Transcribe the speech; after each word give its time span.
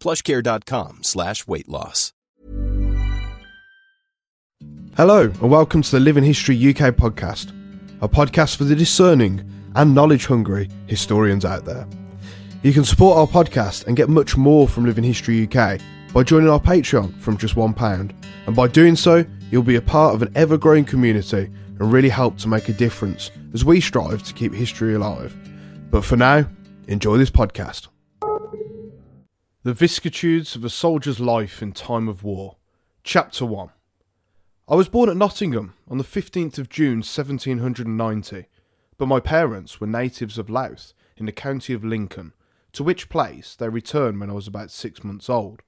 plushcare.com 0.00 1.02
slash 1.02 1.46
weight 1.46 1.68
loss. 1.68 2.12
Hello, 4.96 5.24
and 5.24 5.50
welcome 5.50 5.82
to 5.82 5.90
the 5.90 6.00
Living 6.00 6.24
History 6.24 6.56
UK 6.56 6.94
podcast, 6.94 7.50
a 8.00 8.08
podcast 8.08 8.56
for 8.56 8.64
the 8.64 8.74
discerning 8.74 9.44
and 9.74 9.94
knowledge 9.94 10.24
hungry 10.24 10.70
historians 10.86 11.44
out 11.44 11.66
there. 11.66 11.86
You 12.62 12.72
can 12.72 12.84
support 12.84 13.18
our 13.18 13.26
podcast 13.26 13.86
and 13.86 13.96
get 13.96 14.08
much 14.08 14.36
more 14.36 14.66
from 14.66 14.86
Living 14.86 15.04
History 15.04 15.46
UK 15.46 15.80
by 16.14 16.22
joining 16.22 16.48
our 16.48 16.58
Patreon 16.58 17.20
from 17.20 17.36
just 17.36 17.56
£1. 17.56 18.12
And 18.46 18.56
by 18.56 18.68
doing 18.68 18.96
so, 18.96 19.24
you'll 19.50 19.62
be 19.62 19.76
a 19.76 19.82
part 19.82 20.14
of 20.14 20.22
an 20.22 20.32
ever 20.34 20.56
growing 20.56 20.86
community 20.86 21.50
and 21.78 21.92
really 21.92 22.08
help 22.08 22.38
to 22.38 22.48
make 22.48 22.70
a 22.70 22.72
difference 22.72 23.30
as 23.52 23.66
we 23.66 23.82
strive 23.82 24.22
to 24.22 24.32
keep 24.32 24.54
history 24.54 24.94
alive. 24.94 25.36
But 25.90 26.06
for 26.06 26.16
now, 26.16 26.48
enjoy 26.88 27.18
this 27.18 27.30
podcast. 27.30 27.88
The 29.66 29.74
Vicissitudes 29.74 30.54
of 30.54 30.64
a 30.64 30.70
Soldier's 30.70 31.18
Life 31.18 31.60
in 31.60 31.72
Time 31.72 32.06
of 32.06 32.22
War, 32.22 32.54
Chapter 33.02 33.44
1. 33.44 33.70
I 34.68 34.76
was 34.76 34.88
born 34.88 35.08
at 35.08 35.16
Nottingham 35.16 35.74
on 35.88 35.98
the 35.98 36.04
15th 36.04 36.56
of 36.58 36.68
June 36.68 36.98
1790, 36.98 38.46
but 38.96 39.06
my 39.06 39.18
parents 39.18 39.80
were 39.80 39.88
natives 39.88 40.38
of 40.38 40.48
Louth 40.48 40.92
in 41.16 41.26
the 41.26 41.32
county 41.32 41.72
of 41.72 41.84
Lincoln, 41.84 42.32
to 42.74 42.84
which 42.84 43.08
place 43.08 43.56
they 43.56 43.68
returned 43.68 44.20
when 44.20 44.30
I 44.30 44.34
was 44.34 44.46
about 44.46 44.70
six 44.70 45.02
months 45.02 45.28
old. 45.28 45.62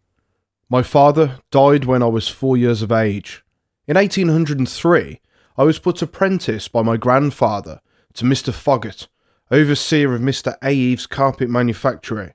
My 0.69 0.85
father 0.85 1.41
died 1.51 1.85
when 1.85 2.01
I 2.01 2.07
was 2.07 2.29
four 2.29 2.57
years 2.57 2.83
of 2.83 2.93
age. 2.93 3.43
In 3.89 3.97
1803, 3.97 5.21
I 5.57 5.65
was 5.65 5.81
put 5.81 6.03
apprentice 6.03 6.69
by 6.69 6.83
my 6.83 6.97
grandfather 6.97 7.81
to 8.15 8.25
Mr. 8.25 8.55
Foggett, 8.55 9.09
overseer 9.51 10.15
of 10.15 10.21
Mr. 10.21 10.57
A. 10.63 10.73
Eve's 10.73 11.09
carpet 11.09 11.51
manufactory. 11.51 12.35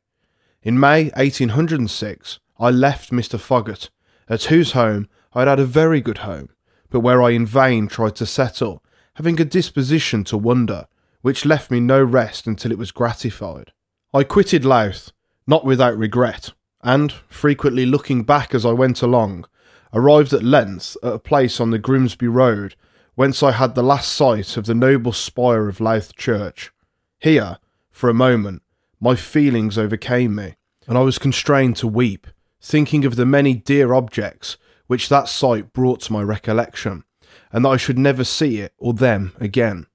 In 0.63 0.79
May 0.79 1.09
1806, 1.17 2.39
I 2.57 2.69
left 2.69 3.11
Mr. 3.11 3.37
Foggett, 3.37 3.89
at 4.29 4.45
whose 4.45 4.71
home 4.71 5.09
I 5.33 5.39
had 5.39 5.49
had 5.49 5.59
a 5.59 5.65
very 5.65 5.99
good 5.99 6.19
home, 6.19 6.51
but 6.89 7.01
where 7.01 7.21
I 7.21 7.31
in 7.31 7.45
vain 7.45 7.89
tried 7.89 8.15
to 8.15 8.25
settle, 8.25 8.81
having 9.15 9.41
a 9.41 9.45
disposition 9.45 10.23
to 10.23 10.37
wander, 10.37 10.87
which 11.21 11.45
left 11.45 11.69
me 11.69 11.81
no 11.81 12.01
rest 12.01 12.47
until 12.47 12.71
it 12.71 12.77
was 12.77 12.93
gratified. 12.93 13.73
I 14.13 14.23
quitted 14.23 14.63
Louth, 14.63 15.11
not 15.45 15.65
without 15.65 15.97
regret, 15.97 16.53
and, 16.81 17.11
frequently 17.27 17.85
looking 17.85 18.23
back 18.23 18.55
as 18.55 18.65
I 18.65 18.71
went 18.71 19.01
along, 19.01 19.45
arrived 19.93 20.31
at 20.31 20.43
length 20.43 20.95
at 21.03 21.13
a 21.13 21.19
place 21.19 21.59
on 21.59 21.71
the 21.71 21.77
Grimsby 21.77 22.29
Road 22.29 22.75
whence 23.15 23.43
I 23.43 23.51
had 23.51 23.75
the 23.75 23.83
last 23.83 24.13
sight 24.13 24.55
of 24.55 24.65
the 24.65 24.73
noble 24.73 25.11
spire 25.11 25.67
of 25.67 25.81
Louth 25.81 26.15
Church. 26.15 26.71
Here, 27.19 27.57
for 27.91 28.09
a 28.09 28.13
moment, 28.13 28.63
my 29.03 29.17
feelings 29.17 29.77
overcame 29.77 30.33
me, 30.33 30.55
and 30.87 30.97
I 30.97 31.01
was 31.01 31.17
constrained 31.17 31.75
to 31.77 31.87
weep, 31.87 32.25
thinking 32.61 33.03
of 33.03 33.17
the 33.17 33.25
many 33.25 33.53
dear 33.53 33.93
objects 33.93 34.55
which 34.87 35.09
that 35.09 35.27
sight 35.27 35.73
brought 35.73 35.99
to 36.01 36.13
my 36.13 36.21
recollection, 36.21 37.03
and 37.51 37.65
that 37.65 37.69
I 37.69 37.75
should 37.75 37.99
never 37.99 38.23
see 38.23 38.59
it 38.59 38.71
or 38.77 38.93
them 38.93 39.33
again. 39.41 39.87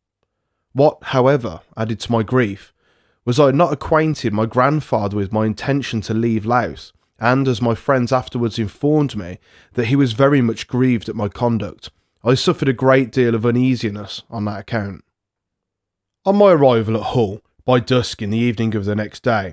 What, 0.74 0.98
however, 1.04 1.60
added 1.74 2.00
to 2.00 2.12
my 2.12 2.22
grief, 2.22 2.74
was 3.24 3.40
I 3.40 3.46
had 3.46 3.54
not 3.54 3.72
acquainted 3.72 4.34
my 4.34 4.44
grandfather 4.44 5.16
with 5.16 5.32
my 5.32 5.46
intention 5.46 6.02
to 6.02 6.12
leave 6.12 6.44
Louth, 6.44 6.92
and 7.18 7.48
as 7.48 7.62
my 7.62 7.74
friends 7.74 8.12
afterwards 8.12 8.58
informed 8.58 9.16
me 9.16 9.38
that 9.72 9.86
he 9.86 9.96
was 9.96 10.12
very 10.12 10.42
much 10.42 10.68
grieved 10.68 11.08
at 11.08 11.16
my 11.16 11.28
conduct, 11.28 11.90
I 12.22 12.34
suffered 12.34 12.68
a 12.68 12.74
great 12.74 13.10
deal 13.10 13.34
of 13.34 13.46
uneasiness 13.46 14.22
on 14.28 14.44
that 14.44 14.60
account. 14.60 15.02
On 16.26 16.36
my 16.36 16.52
arrival 16.52 16.94
at 16.94 17.14
Hull, 17.14 17.40
by 17.68 17.78
dusk 17.78 18.22
in 18.22 18.30
the 18.30 18.38
evening 18.38 18.74
of 18.74 18.86
the 18.86 18.96
next 18.96 19.22
day, 19.22 19.52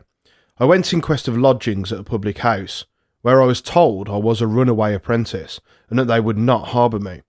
I 0.57 0.63
went 0.63 0.93
in 0.93 1.01
quest 1.01 1.27
of 1.27 1.37
lodgings 1.37 1.91
at 1.91 1.99
a 1.99 2.03
public 2.03 2.37
house, 2.37 2.85
where 3.23 3.41
I 3.41 3.45
was 3.45 3.61
told 3.61 4.07
I 4.07 4.15
was 4.15 4.39
a 4.39 4.47
runaway 4.47 4.93
apprentice 4.93 5.59
and 5.89 5.99
that 5.99 6.05
they 6.05 6.21
would 6.21 6.37
not 6.37 6.69
harbour 6.69 6.97
me. 6.97 7.23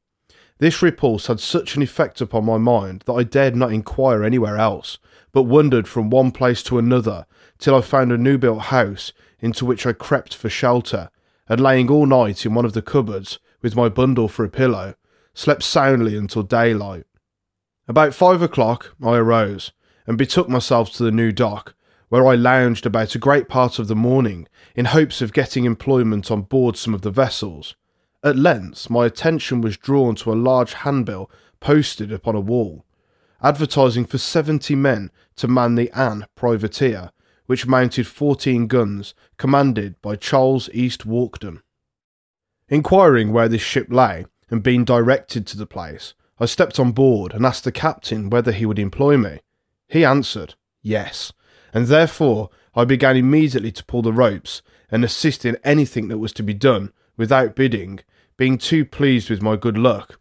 This 0.58 0.82
repulse 0.82 1.26
had 1.26 1.40
such 1.40 1.74
an 1.74 1.82
effect 1.82 2.20
upon 2.20 2.44
my 2.44 2.56
mind 2.56 3.02
that 3.06 3.14
I 3.14 3.24
dared 3.24 3.56
not 3.56 3.72
inquire 3.72 4.22
anywhere 4.22 4.58
else, 4.58 4.98
but 5.32 5.42
wandered 5.42 5.88
from 5.88 6.08
one 6.08 6.30
place 6.30 6.62
to 6.62 6.78
another 6.78 7.26
till 7.58 7.74
I 7.74 7.80
found 7.80 8.12
a 8.12 8.16
new 8.16 8.38
built 8.38 8.60
house 8.66 9.12
into 9.40 9.64
which 9.64 9.88
I 9.88 9.92
crept 9.92 10.36
for 10.36 10.48
shelter, 10.48 11.10
and 11.48 11.60
laying 11.60 11.90
all 11.90 12.06
night 12.06 12.46
in 12.46 12.54
one 12.54 12.64
of 12.64 12.74
the 12.74 12.80
cupboards, 12.80 13.40
with 13.60 13.74
my 13.74 13.88
bundle 13.88 14.28
for 14.28 14.44
a 14.44 14.48
pillow, 14.48 14.94
slept 15.34 15.64
soundly 15.64 16.16
until 16.16 16.44
daylight. 16.44 17.06
About 17.88 18.14
five 18.14 18.40
o'clock 18.40 18.94
I 19.02 19.16
arose, 19.16 19.72
and 20.06 20.16
betook 20.16 20.48
myself 20.48 20.92
to 20.92 21.02
the 21.02 21.10
new 21.10 21.32
dock, 21.32 21.74
where 22.08 22.26
I 22.26 22.34
lounged 22.34 22.86
about 22.86 23.14
a 23.14 23.18
great 23.18 23.48
part 23.48 23.78
of 23.78 23.88
the 23.88 23.96
morning 23.96 24.46
in 24.74 24.84
hopes 24.86 25.20
of 25.20 25.32
getting 25.32 25.64
employment 25.64 26.30
on 26.30 26.42
board 26.42 26.76
some 26.76 26.94
of 26.94 27.02
the 27.02 27.10
vessels. 27.10 27.74
At 28.22 28.36
length 28.36 28.88
my 28.88 29.06
attention 29.06 29.60
was 29.60 29.76
drawn 29.76 30.14
to 30.16 30.32
a 30.32 30.34
large 30.34 30.74
handbill 30.74 31.30
posted 31.60 32.12
upon 32.12 32.34
a 32.34 32.40
wall, 32.40 32.84
advertising 33.42 34.04
for 34.04 34.18
seventy 34.18 34.74
men 34.74 35.10
to 35.36 35.48
man 35.48 35.74
the 35.74 35.90
Anne 35.90 36.26
privateer, 36.34 37.10
which 37.46 37.66
mounted 37.66 38.06
fourteen 38.06 38.66
guns, 38.66 39.14
commanded 39.36 40.00
by 40.02 40.16
Charles 40.16 40.68
East 40.72 41.06
Walkden. 41.06 41.60
Inquiring 42.68 43.32
where 43.32 43.48
this 43.48 43.62
ship 43.62 43.86
lay, 43.90 44.26
and 44.50 44.62
being 44.62 44.84
directed 44.84 45.46
to 45.46 45.56
the 45.56 45.66
place, 45.66 46.14
I 46.38 46.46
stepped 46.46 46.78
on 46.78 46.92
board 46.92 47.32
and 47.34 47.46
asked 47.46 47.64
the 47.64 47.72
captain 47.72 48.30
whether 48.30 48.52
he 48.52 48.66
would 48.66 48.78
employ 48.78 49.16
me. 49.16 49.40
He 49.88 50.04
answered, 50.04 50.54
yes, 50.82 51.32
and 51.72 51.86
therefore 51.86 52.50
I 52.74 52.84
began 52.84 53.16
immediately 53.16 53.72
to 53.72 53.84
pull 53.84 54.02
the 54.02 54.12
ropes 54.12 54.62
and 54.90 55.04
assist 55.04 55.44
in 55.44 55.58
anything 55.64 56.08
that 56.08 56.18
was 56.18 56.32
to 56.34 56.42
be 56.42 56.54
done 56.54 56.92
without 57.16 57.56
bidding, 57.56 58.00
being 58.36 58.58
too 58.58 58.84
pleased 58.84 59.30
with 59.30 59.42
my 59.42 59.56
good 59.56 59.78
luck. 59.78 60.20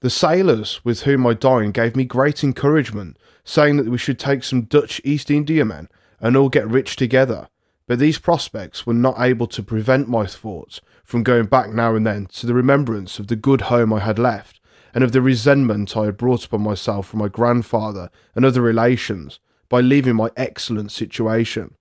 The 0.00 0.10
sailors 0.10 0.84
with 0.84 1.02
whom 1.02 1.26
I 1.26 1.34
dined 1.34 1.74
gave 1.74 1.94
me 1.94 2.04
great 2.04 2.42
encouragement, 2.42 3.16
saying 3.44 3.76
that 3.76 3.88
we 3.88 3.98
should 3.98 4.18
take 4.18 4.42
some 4.42 4.62
Dutch 4.62 5.00
East 5.04 5.30
Indiamen 5.30 5.88
and 6.20 6.36
all 6.36 6.48
get 6.48 6.66
rich 6.68 6.96
together. 6.96 7.48
But 7.86 7.98
these 7.98 8.18
prospects 8.18 8.86
were 8.86 8.94
not 8.94 9.20
able 9.20 9.46
to 9.48 9.62
prevent 9.62 10.08
my 10.08 10.26
thoughts 10.26 10.80
from 11.04 11.22
going 11.22 11.46
back 11.46 11.70
now 11.72 11.94
and 11.94 12.06
then 12.06 12.26
to 12.26 12.46
the 12.46 12.54
remembrance 12.54 13.18
of 13.18 13.26
the 13.26 13.36
good 13.36 13.62
home 13.62 13.92
I 13.92 14.00
had 14.00 14.18
left, 14.18 14.60
and 14.94 15.02
of 15.02 15.12
the 15.12 15.22
resentment 15.22 15.96
I 15.96 16.06
had 16.06 16.16
brought 16.16 16.44
upon 16.44 16.62
myself 16.62 17.06
from 17.06 17.20
my 17.20 17.28
grandfather 17.28 18.10
and 18.34 18.44
other 18.44 18.60
relations 18.60 19.40
by 19.68 19.80
leaving 19.80 20.16
my 20.16 20.30
excellent 20.36 20.92
situation. 20.92 21.74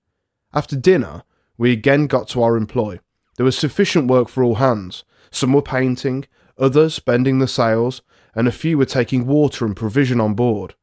After 0.53 0.75
dinner, 0.75 1.23
we 1.57 1.71
again 1.71 2.07
got 2.07 2.27
to 2.29 2.41
our 2.41 2.57
employ. 2.57 2.99
there 3.37 3.45
was 3.45 3.57
sufficient 3.57 4.07
work 4.07 4.27
for 4.27 4.43
all 4.43 4.55
hands. 4.55 5.03
Some 5.31 5.53
were 5.53 5.61
painting, 5.61 6.25
others 6.57 6.99
bending 6.99 7.39
the 7.39 7.47
sails, 7.47 8.01
and 8.35 8.47
a 8.47 8.51
few 8.51 8.77
were 8.77 8.85
taking 8.85 9.27
water 9.27 9.65
and 9.65 9.75
provision 9.75 10.19
on 10.19 10.33
board. 10.33 10.75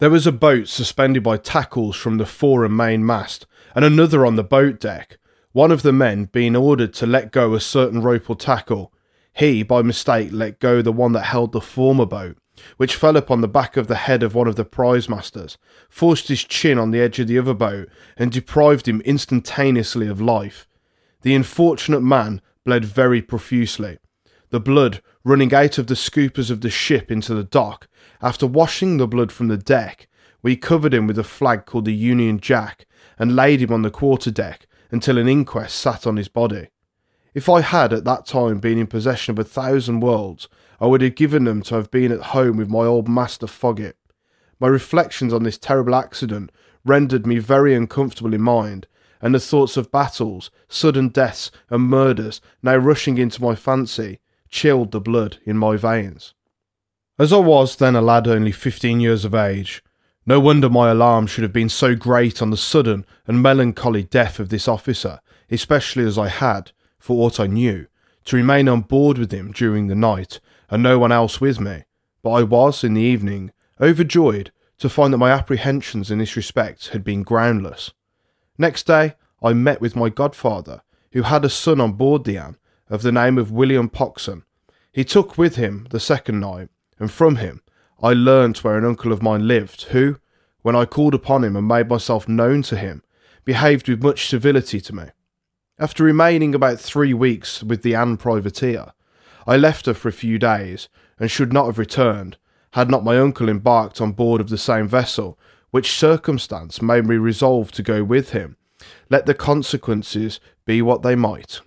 There 0.00 0.10
was 0.10 0.26
a 0.26 0.32
boat 0.32 0.68
suspended 0.68 1.22
by 1.22 1.36
tackles 1.36 1.96
from 1.96 2.18
the 2.18 2.26
fore 2.26 2.64
and 2.64 2.76
main 2.76 3.06
mast, 3.06 3.46
and 3.74 3.84
another 3.84 4.26
on 4.26 4.36
the 4.36 4.44
boat 4.44 4.80
deck, 4.80 5.18
one 5.52 5.70
of 5.70 5.82
the 5.82 5.92
men 5.92 6.24
being 6.24 6.56
ordered 6.56 6.92
to 6.94 7.06
let 7.06 7.30
go 7.30 7.54
a 7.54 7.60
certain 7.60 8.02
rope 8.02 8.28
or 8.28 8.36
tackle. 8.36 8.92
He, 9.34 9.62
by 9.62 9.82
mistake, 9.82 10.28
let 10.32 10.60
go 10.60 10.82
the 10.82 10.92
one 10.92 11.12
that 11.12 11.24
held 11.24 11.52
the 11.52 11.60
former 11.60 12.06
boat, 12.06 12.36
which 12.76 12.96
fell 12.96 13.16
upon 13.16 13.40
the 13.40 13.48
back 13.48 13.76
of 13.76 13.86
the 13.86 13.94
head 13.94 14.22
of 14.22 14.34
one 14.34 14.46
of 14.46 14.56
the 14.56 14.64
prize 14.64 15.08
masters, 15.08 15.56
forced 15.88 16.28
his 16.28 16.44
chin 16.44 16.78
on 16.78 16.90
the 16.90 17.00
edge 17.00 17.18
of 17.18 17.28
the 17.28 17.38
other 17.38 17.54
boat, 17.54 17.88
and 18.16 18.30
deprived 18.30 18.86
him 18.86 19.00
instantaneously 19.02 20.06
of 20.06 20.20
life. 20.20 20.68
The 21.22 21.34
unfortunate 21.34 22.02
man 22.02 22.42
bled 22.64 22.84
very 22.84 23.22
profusely, 23.22 23.98
the 24.50 24.60
blood 24.60 25.00
running 25.24 25.54
out 25.54 25.78
of 25.78 25.86
the 25.86 25.96
scuppers 25.96 26.50
of 26.50 26.60
the 26.60 26.70
ship 26.70 27.10
into 27.10 27.34
the 27.34 27.44
dock. 27.44 27.88
After 28.20 28.46
washing 28.46 28.98
the 28.98 29.08
blood 29.08 29.32
from 29.32 29.48
the 29.48 29.56
deck, 29.56 30.08
we 30.42 30.56
covered 30.56 30.92
him 30.92 31.06
with 31.06 31.18
a 31.18 31.24
flag 31.24 31.64
called 31.64 31.86
the 31.86 31.94
Union 31.94 32.38
Jack 32.38 32.86
and 33.18 33.36
laid 33.36 33.62
him 33.62 33.72
on 33.72 33.82
the 33.82 33.90
quarter 33.90 34.30
deck 34.30 34.66
until 34.90 35.16
an 35.16 35.28
inquest 35.28 35.76
sat 35.76 36.06
on 36.06 36.16
his 36.16 36.28
body. 36.28 36.68
If 37.34 37.48
I 37.48 37.62
had 37.62 37.92
at 37.92 38.04
that 38.04 38.26
time 38.26 38.58
been 38.58 38.78
in 38.78 38.86
possession 38.86 39.32
of 39.32 39.38
a 39.38 39.44
thousand 39.44 40.00
worlds, 40.00 40.48
I 40.80 40.86
would 40.86 41.00
have 41.00 41.14
given 41.14 41.44
them 41.44 41.62
to 41.62 41.76
have 41.76 41.90
been 41.90 42.12
at 42.12 42.20
home 42.20 42.58
with 42.58 42.68
my 42.68 42.84
old 42.84 43.08
master 43.08 43.46
Foggett. 43.46 43.96
My 44.60 44.68
reflections 44.68 45.32
on 45.32 45.42
this 45.42 45.58
terrible 45.58 45.94
accident 45.94 46.52
rendered 46.84 47.26
me 47.26 47.38
very 47.38 47.74
uncomfortable 47.74 48.34
in 48.34 48.42
mind, 48.42 48.86
and 49.20 49.34
the 49.34 49.40
thoughts 49.40 49.76
of 49.76 49.90
battles, 49.90 50.50
sudden 50.68 51.08
deaths, 51.08 51.50
and 51.70 51.84
murders 51.84 52.40
now 52.62 52.76
rushing 52.76 53.18
into 53.18 53.42
my 53.42 53.54
fancy 53.54 54.20
chilled 54.48 54.90
the 54.90 55.00
blood 55.00 55.38
in 55.44 55.56
my 55.56 55.76
veins. 55.76 56.34
As 57.18 57.32
I 57.32 57.38
was 57.38 57.76
then 57.76 57.96
a 57.96 58.02
lad 58.02 58.28
only 58.28 58.52
fifteen 58.52 59.00
years 59.00 59.24
of 59.24 59.34
age, 59.34 59.82
no 60.26 60.38
wonder 60.38 60.68
my 60.68 60.90
alarm 60.90 61.26
should 61.26 61.42
have 61.42 61.52
been 61.52 61.68
so 61.68 61.94
great 61.94 62.42
on 62.42 62.50
the 62.50 62.56
sudden 62.56 63.06
and 63.26 63.42
melancholy 63.42 64.02
death 64.02 64.38
of 64.38 64.50
this 64.50 64.68
officer, 64.68 65.20
especially 65.50 66.04
as 66.04 66.18
I 66.18 66.28
had, 66.28 66.72
for 67.02 67.26
aught 67.26 67.40
I 67.40 67.48
knew, 67.48 67.86
to 68.26 68.36
remain 68.36 68.68
on 68.68 68.82
board 68.82 69.18
with 69.18 69.32
him 69.32 69.50
during 69.50 69.88
the 69.88 69.94
night, 69.96 70.38
and 70.70 70.82
no 70.82 70.98
one 70.98 71.10
else 71.10 71.40
with 71.40 71.58
me. 71.58 71.84
But 72.22 72.30
I 72.30 72.42
was, 72.44 72.84
in 72.84 72.94
the 72.94 73.02
evening, 73.02 73.50
overjoyed 73.80 74.52
to 74.78 74.88
find 74.88 75.12
that 75.12 75.18
my 75.18 75.32
apprehensions 75.32 76.10
in 76.10 76.18
this 76.18 76.36
respect 76.36 76.88
had 76.88 77.02
been 77.02 77.24
groundless. 77.24 77.90
Next 78.56 78.86
day, 78.86 79.14
I 79.42 79.52
met 79.52 79.80
with 79.80 79.96
my 79.96 80.08
godfather, 80.08 80.82
who 81.10 81.22
had 81.22 81.44
a 81.44 81.50
son 81.50 81.80
on 81.80 81.94
board 81.94 82.22
the 82.22 82.38
Anne 82.38 82.56
of 82.88 83.02
the 83.02 83.12
name 83.12 83.36
of 83.36 83.50
William 83.50 83.88
Poxon. 83.90 84.44
He 84.92 85.04
took 85.04 85.36
with 85.36 85.56
him 85.56 85.88
the 85.90 85.98
second 85.98 86.38
night, 86.38 86.68
and 87.00 87.10
from 87.10 87.36
him 87.36 87.62
I 88.00 88.12
learnt 88.12 88.62
where 88.62 88.78
an 88.78 88.84
uncle 88.84 89.12
of 89.12 89.22
mine 89.22 89.48
lived, 89.48 89.84
who, 89.84 90.18
when 90.62 90.76
I 90.76 90.84
called 90.84 91.14
upon 91.14 91.42
him 91.42 91.56
and 91.56 91.66
made 91.66 91.88
myself 91.88 92.28
known 92.28 92.62
to 92.62 92.76
him, 92.76 93.02
behaved 93.44 93.88
with 93.88 94.02
much 94.02 94.28
civility 94.28 94.80
to 94.80 94.94
me. 94.94 95.04
After 95.82 96.04
remaining 96.04 96.54
about 96.54 96.78
three 96.78 97.12
weeks 97.12 97.60
with 97.60 97.82
the 97.82 97.96
Anne 97.96 98.16
privateer, 98.16 98.92
I 99.48 99.56
left 99.56 99.86
her 99.86 99.94
for 99.94 100.08
a 100.08 100.12
few 100.12 100.38
days, 100.38 100.88
and 101.18 101.28
should 101.28 101.52
not 101.52 101.66
have 101.66 101.76
returned, 101.76 102.36
had 102.74 102.88
not 102.88 103.02
my 103.02 103.18
uncle 103.18 103.48
embarked 103.48 104.00
on 104.00 104.12
board 104.12 104.40
of 104.40 104.48
the 104.48 104.56
same 104.56 104.86
vessel, 104.86 105.36
which 105.72 105.90
circumstance 105.90 106.80
made 106.80 107.04
me 107.04 107.16
resolve 107.16 107.72
to 107.72 107.82
go 107.82 108.04
with 108.04 108.30
him, 108.30 108.56
let 109.10 109.26
the 109.26 109.34
consequences 109.34 110.38
be 110.64 110.82
what 110.82 111.02
they 111.02 111.16
might. 111.16 111.60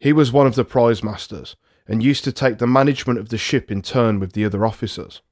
He 0.00 0.12
was 0.12 0.32
one 0.32 0.48
of 0.48 0.56
the 0.56 0.64
prize 0.64 1.04
masters, 1.04 1.54
and 1.86 2.02
used 2.02 2.24
to 2.24 2.32
take 2.32 2.58
the 2.58 2.66
management 2.66 3.20
of 3.20 3.28
the 3.28 3.38
ship 3.38 3.70
in 3.70 3.80
turn 3.80 4.18
with 4.18 4.32
the 4.32 4.44
other 4.44 4.66
officers. 4.66 5.22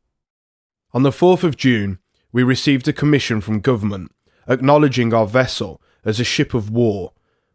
On 0.92 1.02
the 1.02 1.10
4th 1.10 1.42
of 1.42 1.56
June, 1.56 1.98
we 2.30 2.44
received 2.44 2.86
a 2.86 2.92
commission 2.92 3.40
from 3.40 3.58
Government 3.58 4.12
acknowledging 4.46 5.12
our 5.12 5.26
vessel 5.26 5.82
as 6.04 6.20
a 6.20 6.24
ship 6.24 6.54
of 6.54 6.70
war, 6.70 7.10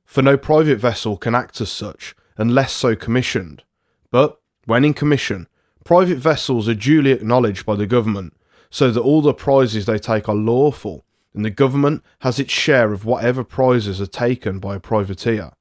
for 0.09 0.23
no 0.23 0.35
private 0.35 0.79
vessel 0.79 1.17
can 1.17 1.35
act 1.35 1.61
as 1.61 1.71
such 1.71 2.15
unless 2.35 2.73
so 2.73 2.95
commissioned. 2.95 3.61
But, 4.09 4.41
when 4.65 4.83
in 4.83 4.95
commission, 4.95 5.47
private 5.85 6.17
vessels 6.17 6.67
are 6.67 6.73
duly 6.73 7.11
acknowledged 7.11 7.63
by 7.63 7.75
the 7.75 7.85
Government, 7.85 8.33
so 8.71 8.89
that 8.89 9.01
all 9.01 9.21
the 9.21 9.35
prizes 9.35 9.85
they 9.85 9.99
take 9.99 10.27
are 10.27 10.33
lawful, 10.33 11.05
and 11.35 11.45
the 11.45 11.51
Government 11.51 12.03
has 12.21 12.39
its 12.39 12.51
share 12.51 12.91
of 12.91 13.05
whatever 13.05 13.43
prizes 13.43 14.01
are 14.01 14.07
taken 14.07 14.57
by 14.57 14.77
a 14.77 14.79
privateer. 14.79 15.51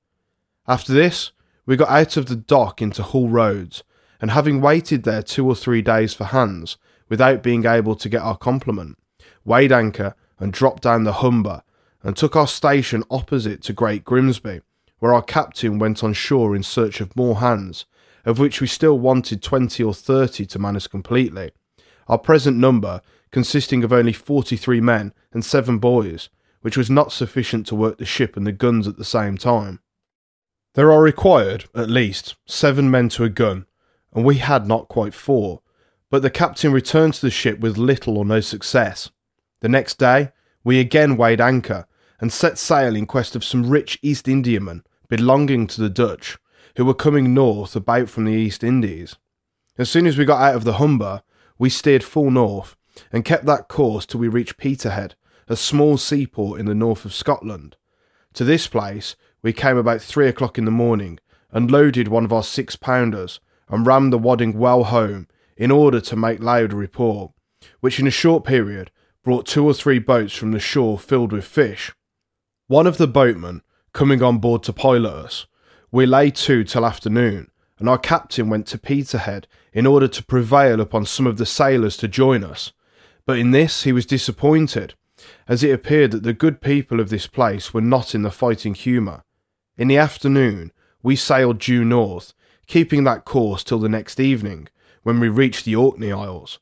After 0.66 0.94
this, 0.94 1.32
we 1.66 1.76
got 1.76 1.90
out 1.90 2.16
of 2.16 2.26
the 2.26 2.36
dock 2.36 2.80
into 2.80 3.02
Hull 3.02 3.28
Roads, 3.28 3.84
and 4.18 4.30
having 4.30 4.62
waited 4.62 5.02
there 5.02 5.22
two 5.22 5.46
or 5.46 5.56
three 5.56 5.82
days 5.82 6.14
for 6.14 6.24
hands, 6.24 6.78
without 7.10 7.42
being 7.42 7.66
able 7.66 7.96
to 7.96 8.08
get 8.08 8.22
our 8.22 8.38
complement, 8.38 8.96
weighed 9.44 9.72
anchor 9.72 10.14
and 10.38 10.54
dropped 10.54 10.84
down 10.84 11.04
the 11.04 11.20
Humber, 11.24 11.62
and 12.02 12.16
took 12.16 12.36
our 12.36 12.46
station 12.46 13.04
opposite 13.10 13.62
to 13.62 13.72
Great 13.72 14.04
Grimsby, 14.04 14.60
where 14.98 15.12
our 15.12 15.22
captain 15.22 15.78
went 15.78 16.02
on 16.02 16.12
shore 16.12 16.54
in 16.54 16.62
search 16.62 17.00
of 17.00 17.16
more 17.16 17.36
hands, 17.36 17.86
of 18.24 18.38
which 18.38 18.60
we 18.60 18.66
still 18.66 18.98
wanted 18.98 19.42
twenty 19.42 19.82
or 19.82 19.94
thirty 19.94 20.44
to 20.46 20.58
man 20.58 20.76
us 20.76 20.86
completely. 20.86 21.50
Our 22.08 22.18
present 22.18 22.56
number 22.56 23.00
consisting 23.30 23.84
of 23.84 23.92
only 23.92 24.12
forty 24.12 24.56
three 24.56 24.80
men 24.80 25.12
and 25.32 25.44
seven 25.44 25.78
boys, 25.78 26.28
which 26.62 26.76
was 26.76 26.90
not 26.90 27.12
sufficient 27.12 27.66
to 27.66 27.74
work 27.74 27.98
the 27.98 28.04
ship 28.04 28.36
and 28.36 28.46
the 28.46 28.52
guns 28.52 28.88
at 28.88 28.96
the 28.96 29.04
same 29.04 29.36
time. 29.36 29.80
There 30.74 30.92
are 30.92 31.02
required, 31.02 31.64
at 31.74 31.90
least, 31.90 32.36
seven 32.46 32.90
men 32.90 33.08
to 33.10 33.24
a 33.24 33.28
gun, 33.28 33.66
and 34.14 34.24
we 34.24 34.36
had 34.36 34.66
not 34.66 34.88
quite 34.88 35.14
four, 35.14 35.60
but 36.10 36.22
the 36.22 36.30
captain 36.30 36.72
returned 36.72 37.14
to 37.14 37.20
the 37.20 37.30
ship 37.30 37.60
with 37.60 37.76
little 37.76 38.16
or 38.16 38.24
no 38.24 38.40
success. 38.40 39.10
The 39.60 39.68
next 39.68 39.98
day, 39.98 40.32
we 40.68 40.80
again 40.80 41.16
weighed 41.16 41.40
anchor 41.40 41.86
and 42.20 42.30
set 42.30 42.58
sail 42.58 42.94
in 42.94 43.06
quest 43.06 43.34
of 43.34 43.42
some 43.42 43.70
rich 43.70 43.98
East 44.02 44.28
Indiamen 44.28 44.84
belonging 45.08 45.66
to 45.66 45.80
the 45.80 45.88
Dutch, 45.88 46.36
who 46.76 46.84
were 46.84 46.92
coming 46.92 47.32
north 47.32 47.74
about 47.74 48.10
from 48.10 48.26
the 48.26 48.34
East 48.34 48.62
Indies. 48.62 49.16
As 49.78 49.88
soon 49.88 50.06
as 50.06 50.18
we 50.18 50.26
got 50.26 50.42
out 50.42 50.56
of 50.56 50.64
the 50.64 50.74
Humber, 50.74 51.22
we 51.58 51.70
steered 51.70 52.04
full 52.04 52.30
north 52.30 52.76
and 53.10 53.24
kept 53.24 53.46
that 53.46 53.68
course 53.68 54.04
till 54.04 54.20
we 54.20 54.28
reached 54.28 54.58
Peterhead, 54.58 55.14
a 55.48 55.56
small 55.56 55.96
seaport 55.96 56.60
in 56.60 56.66
the 56.66 56.74
north 56.74 57.06
of 57.06 57.14
Scotland. 57.14 57.76
To 58.34 58.44
this 58.44 58.66
place 58.66 59.16
we 59.40 59.54
came 59.54 59.78
about 59.78 60.02
three 60.02 60.28
o'clock 60.28 60.58
in 60.58 60.66
the 60.66 60.70
morning 60.70 61.18
and 61.50 61.70
loaded 61.70 62.08
one 62.08 62.26
of 62.26 62.32
our 62.34 62.42
six 62.42 62.76
pounders 62.76 63.40
and 63.70 63.86
rammed 63.86 64.12
the 64.12 64.18
wadding 64.18 64.58
well 64.58 64.84
home 64.84 65.28
in 65.56 65.70
order 65.70 66.02
to 66.02 66.14
make 66.14 66.42
loud 66.42 66.74
report, 66.74 67.32
which 67.80 67.98
in 67.98 68.06
a 68.06 68.10
short 68.10 68.44
period 68.44 68.90
brought 69.28 69.44
two 69.44 69.62
or 69.62 69.74
three 69.74 69.98
boats 69.98 70.32
from 70.32 70.52
the 70.52 70.58
shore 70.58 70.98
filled 70.98 71.32
with 71.32 71.44
fish. 71.44 71.92
One 72.66 72.86
of 72.86 72.96
the 72.96 73.06
boatmen 73.06 73.60
coming 73.92 74.22
on 74.22 74.38
board 74.38 74.62
to 74.62 74.72
pilot 74.72 75.12
us, 75.12 75.46
we 75.92 76.06
lay 76.06 76.30
to 76.30 76.64
till 76.64 76.86
afternoon, 76.86 77.50
and 77.78 77.90
our 77.90 77.98
captain 77.98 78.48
went 78.48 78.66
to 78.68 78.78
Peterhead 78.78 79.46
in 79.74 79.86
order 79.86 80.08
to 80.08 80.24
prevail 80.24 80.80
upon 80.80 81.04
some 81.04 81.26
of 81.26 81.36
the 81.36 81.44
sailors 81.44 81.98
to 81.98 82.08
join 82.08 82.42
us. 82.42 82.72
But 83.26 83.38
in 83.38 83.50
this 83.50 83.82
he 83.82 83.92
was 83.92 84.06
disappointed, 84.06 84.94
as 85.46 85.62
it 85.62 85.74
appeared 85.74 86.12
that 86.12 86.22
the 86.22 86.32
good 86.32 86.62
people 86.62 86.98
of 86.98 87.10
this 87.10 87.26
place 87.26 87.74
were 87.74 87.82
not 87.82 88.14
in 88.14 88.22
the 88.22 88.30
fighting 88.30 88.72
humour, 88.72 89.24
in 89.76 89.88
the 89.88 89.98
afternoon, 89.98 90.72
we 91.02 91.16
sailed 91.16 91.58
due 91.58 91.84
north, 91.84 92.32
keeping 92.66 93.04
that 93.04 93.26
course 93.26 93.62
till 93.62 93.78
the 93.78 93.90
next 93.90 94.20
evening, 94.20 94.68
when 95.02 95.20
we 95.20 95.28
reached 95.28 95.66
the 95.66 95.76
Orkney 95.76 96.12
Isles. 96.12 96.58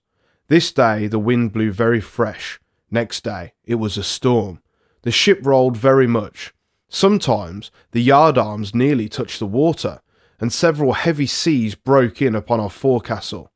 This 0.49 0.71
day 0.71 1.09
the 1.09 1.19
wind 1.19 1.53
blew 1.53 1.73
very 1.73 2.01
fresh. 2.01 2.61
Next 2.91 3.25
day 3.25 3.53
it 3.65 3.77
was 3.77 3.97
a 3.97 4.05
storm. 4.05 4.61
The 5.03 5.11
ship 5.11 5.41
rolled 5.43 5.77
very 5.77 6.07
much. 6.07 6.55
Sometimes 6.89 7.71
the 7.91 8.03
yard 8.03 8.39
arms 8.39 8.75
nearly 8.75 9.09
touched 9.09 9.41
the 9.41 9.47
water, 9.47 10.01
and 10.41 10.53
several 10.53 10.93
heavy 10.93 11.27
seas 11.27 11.75
broke 11.75 12.23
in 12.23 12.35
upon 12.35 12.61
our 12.61 12.71
forecastle. 12.71 13.51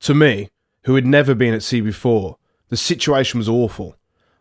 To 0.00 0.14
me, 0.14 0.50
who 0.84 0.94
had 0.94 1.06
never 1.06 1.34
been 1.34 1.54
at 1.54 1.62
sea 1.62 1.80
before, 1.80 2.36
the 2.68 2.76
situation 2.76 3.38
was 3.38 3.48
awful. 3.48 3.96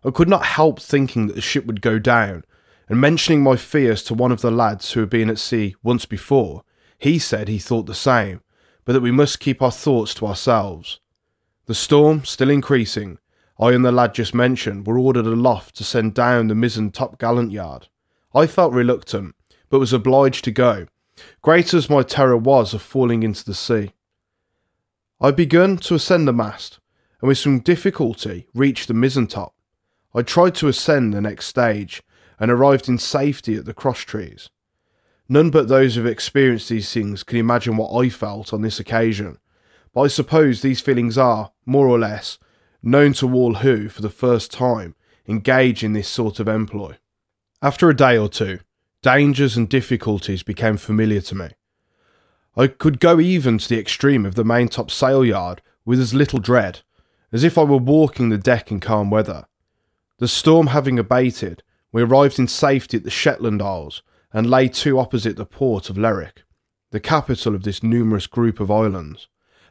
I 0.05 0.11
could 0.11 0.29
not 0.29 0.45
help 0.45 0.79
thinking 0.79 1.27
that 1.27 1.33
the 1.33 1.41
ship 1.41 1.65
would 1.65 1.81
go 1.81 1.97
down, 1.97 2.43
and 2.87 3.01
mentioning 3.01 3.41
my 3.41 3.55
fears 3.55 4.03
to 4.03 4.13
one 4.13 4.31
of 4.31 4.41
the 4.41 4.51
lads 4.51 4.91
who 4.91 4.99
had 4.99 5.09
been 5.09 5.29
at 5.29 5.39
sea 5.39 5.75
once 5.81 6.05
before, 6.05 6.63
he 6.99 7.17
said 7.17 7.47
he 7.47 7.57
thought 7.57 7.87
the 7.87 7.95
same, 7.95 8.41
but 8.85 8.93
that 8.93 9.01
we 9.01 9.11
must 9.11 9.39
keep 9.39 9.61
our 9.61 9.71
thoughts 9.71 10.13
to 10.15 10.27
ourselves. 10.27 10.99
The 11.67 11.75
storm 11.75 12.23
still 12.23 12.49
increasing, 12.49 13.19
I 13.59 13.73
and 13.73 13.83
the 13.83 13.91
lad 13.91 14.13
just 14.13 14.33
mentioned 14.33 14.87
were 14.87 14.97
ordered 14.97 15.25
aloft 15.25 15.75
to 15.75 15.83
send 15.83 16.13
down 16.13 16.47
the 16.47 16.55
mizzen 16.55 16.91
top 16.91 17.19
gallant 17.19 17.51
yard. 17.51 17.89
I 18.33 18.47
felt 18.47 18.71
reluctant, 18.71 19.35
but 19.69 19.79
was 19.79 19.91
obliged 19.91 20.45
to 20.45 20.51
go, 20.51 20.87
great 21.41 21.73
as 21.73 21.89
my 21.89 22.03
terror 22.03 22.37
was 22.37 22.73
of 22.73 22.81
falling 22.81 23.21
into 23.21 23.43
the 23.43 23.53
sea. 23.53 23.91
I 25.19 25.31
begun 25.31 25.75
to 25.79 25.95
ascend 25.95 26.25
the 26.25 26.33
mast, 26.33 26.79
and 27.19 27.27
with 27.27 27.37
some 27.37 27.59
difficulty 27.59 28.47
reached 28.53 28.87
the 28.87 28.93
mizzen 28.93 29.27
top. 29.27 29.53
I 30.15 30.21
tried 30.21 30.55
to 30.55 30.69
ascend 30.69 31.13
the 31.13 31.19
next 31.19 31.47
stage, 31.47 32.01
and 32.39 32.49
arrived 32.49 32.87
in 32.87 32.97
safety 32.97 33.55
at 33.55 33.65
the 33.65 33.73
cross 33.73 33.99
trees. 33.99 34.49
None 35.27 35.49
but 35.49 35.67
those 35.67 35.95
who've 35.95 36.05
experienced 36.05 36.69
these 36.69 36.93
things 36.93 37.23
can 37.23 37.37
imagine 37.37 37.75
what 37.75 37.93
I 37.93 38.07
felt 38.07 38.53
on 38.53 38.61
this 38.61 38.79
occasion, 38.79 39.39
I 39.97 40.07
suppose 40.07 40.61
these 40.61 40.81
feelings 40.81 41.17
are, 41.17 41.51
more 41.65 41.87
or 41.87 41.97
less, 41.97 42.37
known 42.83 43.13
to 43.13 43.33
all 43.33 43.55
who, 43.55 43.89
for 43.89 44.01
the 44.01 44.09
first 44.09 44.51
time, 44.51 44.95
engage 45.27 45.83
in 45.83 45.93
this 45.93 46.07
sort 46.07 46.39
of 46.39 46.47
employ. 46.47 46.97
After 47.61 47.89
a 47.89 47.95
day 47.95 48.17
or 48.17 48.29
two, 48.29 48.59
dangers 49.01 49.57
and 49.57 49.67
difficulties 49.67 50.43
became 50.43 50.77
familiar 50.77 51.21
to 51.21 51.35
me. 51.35 51.49
I 52.55 52.67
could 52.67 52.99
go 52.99 53.19
even 53.19 53.57
to 53.57 53.67
the 53.67 53.79
extreme 53.79 54.25
of 54.25 54.35
the 54.35 54.45
maintop 54.45 54.91
sail 54.91 55.25
yard 55.25 55.61
with 55.85 55.99
as 55.99 56.13
little 56.13 56.39
dread, 56.39 56.81
as 57.31 57.43
if 57.43 57.57
I 57.57 57.63
were 57.63 57.77
walking 57.77 58.29
the 58.29 58.37
deck 58.37 58.71
in 58.71 58.79
calm 58.79 59.09
weather. 59.09 59.47
The 60.19 60.27
storm 60.27 60.67
having 60.67 60.99
abated, 60.99 61.63
we 61.91 62.03
arrived 62.03 62.39
in 62.39 62.47
safety 62.47 62.97
at 62.97 63.03
the 63.03 63.09
Shetland 63.09 63.61
Isles 63.61 64.03
and 64.33 64.49
lay 64.49 64.67
to 64.69 64.99
opposite 64.99 65.37
the 65.37 65.45
port 65.45 65.89
of 65.89 65.97
Lerwick, 65.97 66.43
the 66.91 66.99
capital 66.99 67.55
of 67.55 67.63
this 67.63 67.81
numerous 67.81 68.27
group 68.27 68.59
of 68.59 68.69
islands, 68.69 69.27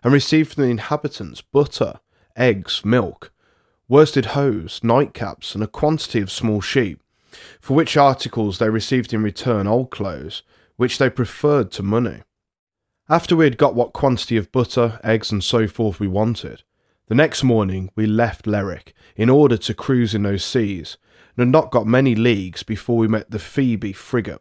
and 0.07 0.13
received 0.13 0.55
from 0.55 0.63
the 0.63 0.71
inhabitants 0.71 1.41
butter, 1.41 1.99
eggs, 2.37 2.85
milk, 2.85 3.33
worsted 3.89 4.27
hose, 4.27 4.79
nightcaps, 4.79 5.53
and 5.53 5.65
a 5.65 5.67
quantity 5.67 6.21
of 6.21 6.31
small 6.31 6.61
sheep, 6.61 7.03
for 7.61 7.75
which 7.75 7.97
articles 7.97 8.59
they 8.59 8.71
received 8.71 9.13
in 9.13 9.21
return 9.21 9.67
old 9.67 9.91
clothes, 9.91 10.45
which 10.77 10.99
they 10.99 11.11
preferred 11.11 11.73
to 11.73 11.83
money. 11.83 12.23
After 13.09 13.35
we 13.35 13.47
had 13.47 13.59
got 13.59 13.75
what 13.75 13.93
quantity 13.93 14.37
of 14.37 14.53
butter, 14.53 15.01
eggs, 15.03 15.33
and 15.33 15.43
so 15.43 15.67
forth 15.67 15.99
we 15.99 16.07
wanted, 16.07 16.63
the 17.09 17.17
next 17.17 17.43
morning 17.43 17.91
we 17.97 18.07
left 18.07 18.47
Lerwick 18.47 18.95
in 19.17 19.29
order 19.29 19.57
to 19.57 19.75
cruise 19.75 20.15
in 20.15 20.23
those 20.23 20.45
seas, 20.45 20.99
and 21.37 21.47
had 21.47 21.53
not 21.53 21.73
got 21.73 21.85
many 21.85 22.15
leagues 22.15 22.63
before 22.63 22.97
we 22.97 23.09
met 23.09 23.33
the 23.33 23.41
Phoebe 23.41 23.93
frigate. 23.93 24.41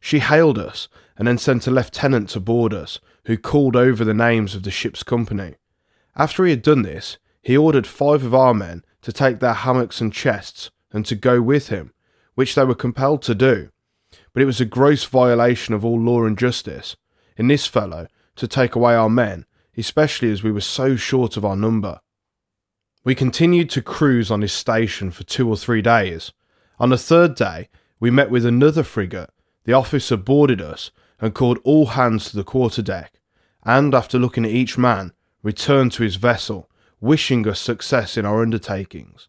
She 0.00 0.18
hailed 0.18 0.58
us 0.58 0.88
and 1.16 1.28
then 1.28 1.38
sent 1.38 1.68
a 1.68 1.70
lieutenant 1.70 2.30
to 2.30 2.40
board 2.40 2.74
us, 2.74 2.98
who 3.26 3.36
called 3.36 3.76
over 3.76 4.04
the 4.04 4.14
names 4.14 4.54
of 4.54 4.62
the 4.62 4.70
ship's 4.70 5.02
company. 5.02 5.54
After 6.16 6.44
he 6.44 6.50
had 6.50 6.62
done 6.62 6.82
this, 6.82 7.18
he 7.42 7.56
ordered 7.56 7.86
five 7.86 8.24
of 8.24 8.34
our 8.34 8.54
men 8.54 8.84
to 9.02 9.12
take 9.12 9.40
their 9.40 9.52
hammocks 9.52 10.00
and 10.00 10.12
chests 10.12 10.70
and 10.92 11.04
to 11.06 11.14
go 11.14 11.40
with 11.42 11.68
him, 11.68 11.92
which 12.34 12.54
they 12.54 12.64
were 12.64 12.74
compelled 12.74 13.22
to 13.22 13.34
do. 13.34 13.70
But 14.32 14.42
it 14.42 14.46
was 14.46 14.60
a 14.60 14.64
gross 14.64 15.04
violation 15.04 15.74
of 15.74 15.84
all 15.84 16.00
law 16.00 16.24
and 16.24 16.38
justice 16.38 16.96
in 17.36 17.48
this 17.48 17.66
fellow 17.66 18.06
to 18.36 18.48
take 18.48 18.74
away 18.74 18.94
our 18.94 19.10
men, 19.10 19.44
especially 19.76 20.30
as 20.30 20.42
we 20.42 20.52
were 20.52 20.60
so 20.60 20.96
short 20.96 21.36
of 21.36 21.44
our 21.44 21.56
number. 21.56 22.00
We 23.04 23.14
continued 23.14 23.70
to 23.70 23.82
cruise 23.82 24.30
on 24.30 24.40
this 24.40 24.52
station 24.52 25.10
for 25.10 25.24
two 25.24 25.48
or 25.48 25.56
three 25.56 25.82
days. 25.82 26.32
On 26.78 26.90
the 26.90 26.98
third 26.98 27.34
day, 27.34 27.68
we 28.00 28.10
met 28.10 28.30
with 28.30 28.44
another 28.44 28.82
frigate. 28.82 29.30
The 29.64 29.72
officer 29.72 30.16
boarded 30.16 30.60
us 30.60 30.90
and 31.20 31.34
called 31.34 31.58
all 31.64 31.86
hands 31.86 32.30
to 32.30 32.36
the 32.36 32.44
quarter 32.44 32.82
deck, 32.82 33.15
and 33.66 33.94
after 33.94 34.16
looking 34.18 34.44
at 34.44 34.52
each 34.52 34.78
man, 34.78 35.12
returned 35.42 35.90
to 35.92 36.04
his 36.04 36.16
vessel, 36.16 36.70
wishing 37.00 37.46
us 37.48 37.60
success 37.60 38.16
in 38.16 38.24
our 38.24 38.40
undertakings. 38.40 39.28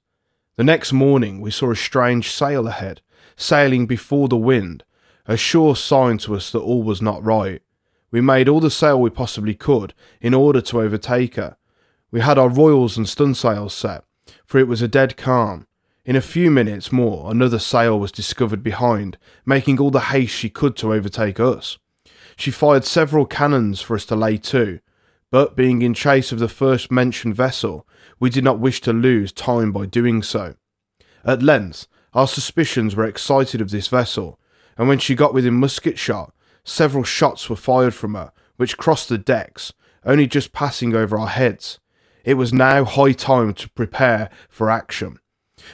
The 0.58 0.64
next 0.64 0.94
morning 0.94 1.42
we 1.42 1.50
saw 1.50 1.72
a 1.72 1.76
strange 1.76 2.30
sail 2.30 2.68
ahead, 2.68 3.02
sailing 3.36 3.88
before 3.88 4.28
the 4.28 4.38
wind, 4.38 4.84
a 5.26 5.36
sure 5.36 5.76
sign 5.76 6.20
to 6.20 6.36
us 6.36 6.52
that 6.52 6.60
all 6.60 6.84
was 6.84 7.02
not 7.02 7.24
right. 7.24 7.62
We 8.12 8.22
made 8.22 8.48
all 8.48 8.60
the 8.60 8.72
sail 8.72 9.02
we 9.02 9.10
possibly 9.10 9.56
could 9.56 9.96
in 10.22 10.36
order 10.36 10.62
to 10.62 10.82
overtake 10.82 11.36
her. 11.36 11.58
We 12.12 12.22
had 12.22 12.38
our 12.38 12.48
royals 12.48 12.96
and 12.96 13.08
stunsails 13.08 13.72
set, 13.72 14.04
for 14.46 14.60
it 14.60 14.68
was 14.68 14.84
a 14.84 14.88
dead 14.88 15.18
calm. 15.18 15.66
In 16.06 16.16
a 16.16 16.22
few 16.22 16.50
minutes 16.52 16.92
more, 16.92 17.30
another 17.32 17.60
sail 17.60 18.00
was 18.00 18.12
discovered 18.12 18.64
behind, 18.64 19.18
making 19.46 19.80
all 19.80 19.92
the 19.92 20.00
haste 20.00 20.34
she 20.34 20.50
could 20.50 20.76
to 20.78 20.94
overtake 20.94 21.40
us. 21.40 21.80
She 22.38 22.52
fired 22.52 22.86
several 22.86 23.26
cannons 23.26 23.82
for 23.82 23.96
us 23.96 24.06
to 24.06 24.16
lay 24.16 24.38
to, 24.38 24.80
but 25.32 25.56
being 25.56 25.82
in 25.82 25.96
chase 25.96 26.32
of 26.32 26.38
the 26.38 26.48
first 26.48 26.92
mentioned 26.92 27.36
vessel, 27.36 27.88
we 28.20 28.30
did 28.30 28.44
not 28.44 28.60
wish 28.60 28.80
to 28.82 28.94
lose 28.94 29.32
time 29.32 29.72
by 29.72 29.88
doing 29.88 30.22
so. 30.22 30.54
At 31.26 31.42
length, 31.42 31.88
our 32.14 32.28
suspicions 32.28 32.96
were 32.96 33.06
excited 33.06 33.60
of 33.60 33.72
this 33.72 33.88
vessel, 33.88 34.40
and 34.78 34.88
when 34.88 35.00
she 35.00 35.16
got 35.16 35.34
within 35.34 35.56
musket 35.56 35.98
shot, 35.98 36.32
several 36.64 37.04
shots 37.04 37.50
were 37.50 37.56
fired 37.56 37.96
from 37.96 38.14
her, 38.14 38.32
which 38.58 38.78
crossed 38.78 39.10
the 39.10 39.18
decks, 39.18 39.74
only 40.06 40.28
just 40.28 40.54
passing 40.54 40.96
over 40.96 41.18
our 41.18 41.28
heads. 41.28 41.80
It 42.24 42.36
was 42.36 42.54
now 42.54 42.86
high 42.86 43.14
time 43.14 43.56
to 43.56 43.70
prepare 43.72 44.30
for 44.48 44.70
action 44.70 45.20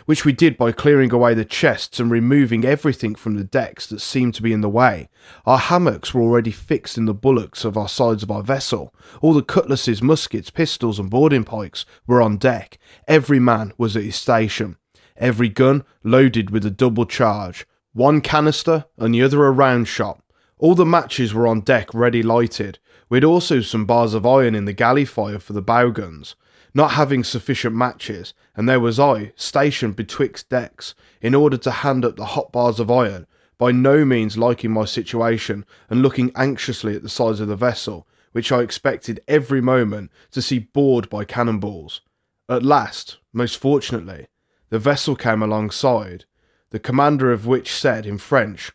which 0.05 0.25
we 0.25 0.31
did 0.31 0.57
by 0.57 0.71
clearing 0.71 1.11
away 1.11 1.33
the 1.33 1.45
chests 1.45 1.99
and 1.99 2.09
removing 2.09 2.65
everything 2.65 3.15
from 3.15 3.35
the 3.35 3.43
decks 3.43 3.87
that 3.87 3.99
seemed 3.99 4.33
to 4.35 4.41
be 4.41 4.53
in 4.53 4.61
the 4.61 4.69
way. 4.69 5.09
Our 5.45 5.57
hammocks 5.57 6.13
were 6.13 6.21
already 6.21 6.51
fixed 6.51 6.97
in 6.97 7.05
the 7.05 7.13
bulwarks 7.13 7.65
of 7.65 7.77
our 7.77 7.89
sides 7.89 8.23
of 8.23 8.31
our 8.31 8.43
vessel. 8.43 8.93
All 9.21 9.33
the 9.33 9.41
cutlasses, 9.41 10.01
muskets, 10.01 10.49
pistols, 10.49 10.99
and 10.99 11.09
boarding 11.09 11.43
pikes 11.43 11.85
were 12.07 12.21
on 12.21 12.37
deck. 12.37 12.77
Every 13.07 13.39
man 13.39 13.73
was 13.77 13.95
at 13.95 14.03
his 14.03 14.15
station. 14.15 14.77
Every 15.17 15.49
gun 15.49 15.83
loaded 16.03 16.49
with 16.49 16.65
a 16.65 16.71
double 16.71 17.05
charge. 17.05 17.65
One 17.93 18.21
canister 18.21 18.85
and 18.97 19.13
the 19.13 19.21
other 19.21 19.45
a 19.45 19.51
round 19.51 19.87
shot. 19.87 20.21
All 20.57 20.75
the 20.75 20.85
matches 20.85 21.33
were 21.33 21.47
on 21.47 21.61
deck 21.61 21.93
ready 21.93 22.23
lighted. 22.23 22.79
We 23.09 23.17
had 23.17 23.23
also 23.23 23.61
some 23.61 23.85
bars 23.85 24.13
of 24.13 24.25
iron 24.25 24.55
in 24.55 24.65
the 24.65 24.73
galley 24.73 25.05
fire 25.05 25.39
for 25.39 25.53
the 25.53 25.61
bow 25.61 25.91
guns 25.91 26.35
not 26.73 26.91
having 26.91 27.23
sufficient 27.23 27.75
matches, 27.75 28.33
and 28.55 28.67
there 28.67 28.79
was 28.79 28.99
I, 28.99 29.31
stationed 29.35 29.95
betwixt 29.95 30.49
decks, 30.49 30.95
in 31.21 31.35
order 31.35 31.57
to 31.57 31.71
hand 31.71 32.03
up 32.03 32.15
the 32.15 32.25
hot 32.25 32.51
bars 32.51 32.79
of 32.79 32.89
iron, 32.89 33.27
by 33.57 33.71
no 33.71 34.03
means 34.03 34.37
liking 34.37 34.71
my 34.71 34.85
situation, 34.85 35.65
and 35.89 36.01
looking 36.01 36.31
anxiously 36.35 36.95
at 36.95 37.03
the 37.03 37.09
sides 37.09 37.39
of 37.39 37.47
the 37.47 37.55
vessel, 37.55 38.07
which 38.31 38.51
I 38.51 38.61
expected 38.61 39.21
every 39.27 39.61
moment 39.61 40.11
to 40.31 40.41
see 40.41 40.59
bored 40.59 41.09
by 41.09 41.25
cannonballs. 41.25 42.01
At 42.49 42.63
last, 42.63 43.17
most 43.31 43.57
fortunately, 43.57 44.27
the 44.69 44.79
vessel 44.79 45.15
came 45.15 45.43
alongside, 45.43 46.25
the 46.71 46.79
commander 46.79 47.31
of 47.31 47.45
which 47.45 47.71
said 47.71 48.05
in 48.05 48.17
French, 48.17 48.71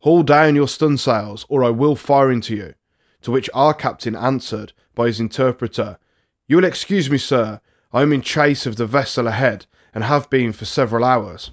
Haul 0.00 0.22
down 0.22 0.56
your 0.56 0.66
stunsails, 0.66 1.46
or 1.48 1.64
I 1.64 1.70
will 1.70 1.96
fire 1.96 2.30
into 2.30 2.54
you. 2.54 2.74
To 3.22 3.30
which 3.30 3.50
our 3.54 3.74
captain 3.74 4.14
answered 4.14 4.72
by 4.94 5.06
his 5.06 5.18
interpreter 5.18 5.98
you 6.46 6.56
will 6.56 6.64
excuse 6.64 7.10
me, 7.10 7.18
sir. 7.18 7.60
I 7.92 8.02
am 8.02 8.12
in 8.12 8.22
chase 8.22 8.66
of 8.66 8.76
the 8.76 8.86
vessel 8.86 9.26
ahead, 9.26 9.66
and 9.94 10.04
have 10.04 10.28
been 10.28 10.52
for 10.52 10.64
several 10.64 11.04
hours. 11.04 11.50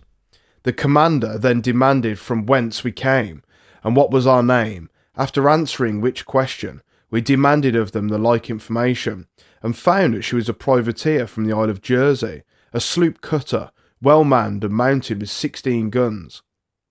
The 0.63 0.73
commander 0.73 1.37
then 1.37 1.61
demanded 1.61 2.19
from 2.19 2.45
whence 2.45 2.83
we 2.83 2.91
came, 2.91 3.43
and 3.83 3.95
what 3.95 4.11
was 4.11 4.27
our 4.27 4.43
name. 4.43 4.89
After 5.15 5.49
answering 5.49 6.01
which 6.01 6.25
question, 6.25 6.81
we 7.09 7.21
demanded 7.21 7.75
of 7.75 7.91
them 7.91 8.07
the 8.07 8.17
like 8.17 8.49
information, 8.49 9.27
and 9.61 9.77
found 9.77 10.15
that 10.15 10.23
she 10.23 10.35
was 10.35 10.49
a 10.49 10.53
privateer 10.53 11.27
from 11.27 11.45
the 11.45 11.55
Isle 11.55 11.69
of 11.69 11.81
Jersey, 11.81 12.43
a 12.73 12.81
sloop 12.81 13.21
cutter, 13.21 13.71
well 14.01 14.23
manned 14.23 14.63
and 14.63 14.73
mounted 14.73 15.21
with 15.21 15.29
sixteen 15.29 15.89
guns. 15.89 16.41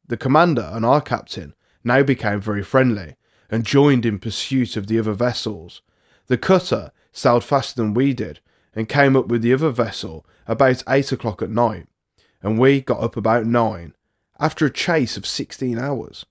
The 0.07 0.17
commander 0.17 0.71
and 0.73 0.87
our 0.87 1.01
captain 1.01 1.55
now 1.85 2.03
became 2.03 2.41
very 2.41 2.63
friendly, 2.63 3.17
and 3.51 3.65
joined 3.65 4.07
in 4.07 4.19
pursuit 4.19 4.77
of 4.77 4.87
the 4.87 4.99
other 4.99 5.13
vessels. 5.13 5.83
The 6.29 6.39
cutter 6.39 6.93
sailed 7.12 7.45
faster 7.45 7.81
than 7.81 7.95
we 7.95 8.14
did 8.14 8.40
and 8.75 8.88
came 8.88 9.16
up 9.16 9.28
with 9.28 9.42
the 9.42 9.52
other 9.52 9.71
vessel 9.71 10.26
about 10.47 10.83
eight 10.88 11.12
o'clock 11.12 11.42
at 11.42 11.50
night, 11.50 11.87
and 12.42 12.59
we 12.59 12.81
got 12.81 13.02
up 13.02 13.16
about 13.16 13.47
nine, 13.47 13.95
after 14.40 14.66
a 14.66 14.73
chase 14.73 15.16
of 15.16 15.26
sixteen 15.26 15.78
hours. 15.78 16.26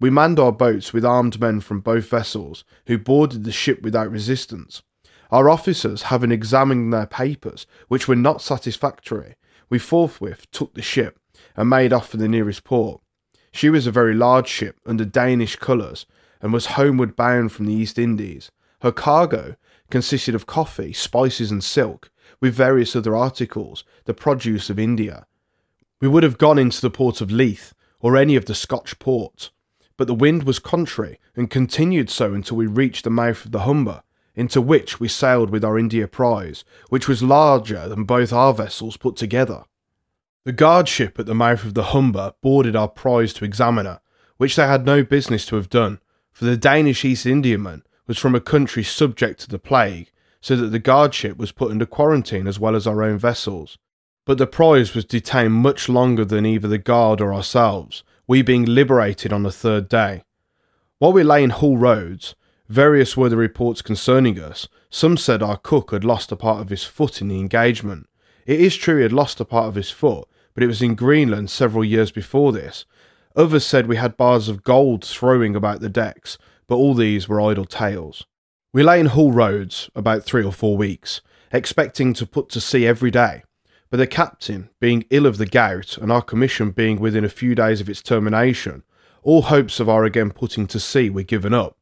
We 0.00 0.10
manned 0.10 0.38
our 0.38 0.52
boats 0.52 0.92
with 0.92 1.04
armed 1.04 1.40
men 1.40 1.60
from 1.60 1.80
both 1.80 2.08
vessels, 2.08 2.64
who 2.86 2.98
boarded 2.98 3.44
the 3.44 3.52
ship 3.52 3.82
without 3.82 4.10
resistance. 4.10 4.82
Our 5.30 5.48
officers 5.48 6.02
having 6.02 6.32
examined 6.32 6.92
their 6.92 7.06
papers, 7.06 7.66
which 7.88 8.08
were 8.08 8.16
not 8.16 8.42
satisfactory, 8.42 9.36
we 9.68 9.78
forthwith 9.78 10.50
took 10.50 10.74
the 10.74 10.82
ship 10.82 11.18
and 11.56 11.70
made 11.70 11.92
off 11.92 12.08
for 12.08 12.16
the 12.16 12.28
nearest 12.28 12.64
port. 12.64 13.00
She 13.52 13.70
was 13.70 13.86
a 13.86 13.92
very 13.92 14.14
large 14.14 14.48
ship 14.48 14.78
under 14.86 15.04
Danish 15.04 15.56
colours, 15.56 16.06
and 16.40 16.52
was 16.52 16.66
homeward 16.66 17.14
bound 17.14 17.52
from 17.52 17.66
the 17.66 17.74
East 17.74 17.98
Indies. 17.98 18.50
Her 18.80 18.92
cargo 18.92 19.56
consisted 19.92 20.34
of 20.34 20.46
coffee, 20.46 20.90
spices, 20.94 21.50
and 21.50 21.62
silk, 21.62 22.10
with 22.40 22.54
various 22.54 22.96
other 22.96 23.14
articles, 23.14 23.84
the 24.06 24.14
produce 24.14 24.70
of 24.70 24.78
India. 24.78 25.26
We 26.00 26.08
would 26.08 26.22
have 26.22 26.38
gone 26.38 26.58
into 26.58 26.80
the 26.80 26.88
port 26.88 27.20
of 27.20 27.30
Leith 27.30 27.74
or 28.00 28.16
any 28.16 28.34
of 28.34 28.46
the 28.46 28.54
Scotch 28.54 28.98
ports, 28.98 29.50
but 29.98 30.06
the 30.06 30.14
wind 30.14 30.44
was 30.44 30.58
contrary 30.58 31.20
and 31.36 31.50
continued 31.50 32.08
so 32.08 32.32
until 32.32 32.56
we 32.56 32.66
reached 32.66 33.04
the 33.04 33.10
mouth 33.10 33.44
of 33.44 33.52
the 33.52 33.60
Humber, 33.60 34.02
into 34.34 34.62
which 34.62 34.98
we 34.98 35.08
sailed 35.08 35.50
with 35.50 35.62
our 35.62 35.78
India 35.78 36.08
prize, 36.08 36.64
which 36.88 37.06
was 37.06 37.22
larger 37.22 37.86
than 37.86 38.04
both 38.04 38.32
our 38.32 38.54
vessels 38.54 38.96
put 38.96 39.14
together. 39.14 39.64
The 40.44 40.52
guard 40.52 40.88
ship 40.88 41.18
at 41.18 41.26
the 41.26 41.34
mouth 41.34 41.64
of 41.64 41.74
the 41.74 41.92
Humber 41.92 42.32
boarded 42.40 42.74
our 42.74 42.88
prize 42.88 43.34
to 43.34 43.44
examine 43.44 43.84
her, 43.84 44.00
which 44.38 44.56
they 44.56 44.66
had 44.66 44.86
no 44.86 45.04
business 45.04 45.44
to 45.46 45.56
have 45.56 45.68
done, 45.68 46.00
for 46.30 46.46
the 46.46 46.56
Danish 46.56 47.04
East 47.04 47.26
Indiaman 47.26 47.82
was 48.06 48.18
from 48.18 48.34
a 48.34 48.40
country 48.40 48.82
subject 48.82 49.40
to 49.40 49.48
the 49.48 49.58
plague, 49.58 50.10
so 50.40 50.56
that 50.56 50.68
the 50.68 50.78
guardship 50.78 51.36
was 51.36 51.52
put 51.52 51.70
under 51.70 51.86
quarantine 51.86 52.46
as 52.46 52.58
well 52.58 52.74
as 52.74 52.86
our 52.86 53.02
own 53.02 53.18
vessels. 53.18 53.78
But 54.24 54.38
the 54.38 54.46
prize 54.46 54.94
was 54.94 55.04
detained 55.04 55.54
much 55.54 55.88
longer 55.88 56.24
than 56.24 56.46
either 56.46 56.68
the 56.68 56.78
guard 56.78 57.20
or 57.20 57.32
ourselves, 57.32 58.02
we 58.26 58.42
being 58.42 58.64
liberated 58.64 59.32
on 59.32 59.42
the 59.42 59.52
third 59.52 59.88
day. 59.88 60.22
While 60.98 61.12
we 61.12 61.22
lay 61.22 61.42
in 61.42 61.50
Hull 61.50 61.76
roads, 61.76 62.34
various 62.68 63.16
were 63.16 63.28
the 63.28 63.36
reports 63.36 63.82
concerning 63.82 64.38
us. 64.38 64.68
Some 64.90 65.16
said 65.16 65.42
our 65.42 65.56
cook 65.56 65.90
had 65.90 66.04
lost 66.04 66.30
a 66.30 66.36
part 66.36 66.60
of 66.60 66.70
his 66.70 66.84
foot 66.84 67.20
in 67.20 67.28
the 67.28 67.40
engagement. 67.40 68.08
It 68.46 68.60
is 68.60 68.76
true 68.76 68.96
he 68.96 69.02
had 69.02 69.12
lost 69.12 69.40
a 69.40 69.44
part 69.44 69.66
of 69.66 69.74
his 69.74 69.90
foot, 69.90 70.28
but 70.54 70.62
it 70.62 70.68
was 70.68 70.82
in 70.82 70.94
Greenland 70.94 71.50
several 71.50 71.84
years 71.84 72.10
before 72.10 72.52
this. 72.52 72.84
Others 73.34 73.66
said 73.66 73.86
we 73.86 73.96
had 73.96 74.16
bars 74.16 74.48
of 74.48 74.62
gold 74.62 75.04
throwing 75.04 75.56
about 75.56 75.80
the 75.80 75.88
decks, 75.88 76.38
but 76.66 76.76
all 76.76 76.94
these 76.94 77.28
were 77.28 77.40
idle 77.40 77.64
tales. 77.64 78.26
We 78.72 78.82
lay 78.82 79.00
in 79.00 79.06
Hull 79.06 79.32
roads 79.32 79.90
about 79.94 80.24
three 80.24 80.44
or 80.44 80.52
four 80.52 80.76
weeks, 80.76 81.20
expecting 81.52 82.14
to 82.14 82.26
put 82.26 82.48
to 82.50 82.60
sea 82.60 82.86
every 82.86 83.10
day, 83.10 83.42
but 83.90 83.98
the 83.98 84.06
captain, 84.06 84.70
being 84.80 85.04
ill 85.10 85.26
of 85.26 85.36
the 85.36 85.46
gout 85.46 85.98
and 85.98 86.10
our 86.10 86.22
commission 86.22 86.70
being 86.70 86.98
within 86.98 87.24
a 87.24 87.28
few 87.28 87.54
days 87.54 87.80
of 87.80 87.90
its 87.90 88.00
termination, 88.00 88.82
all 89.22 89.42
hopes 89.42 89.78
of 89.78 89.88
our 89.88 90.04
again 90.04 90.30
putting 90.30 90.66
to 90.68 90.80
sea 90.80 91.10
were 91.10 91.22
given 91.22 91.52
up. 91.52 91.76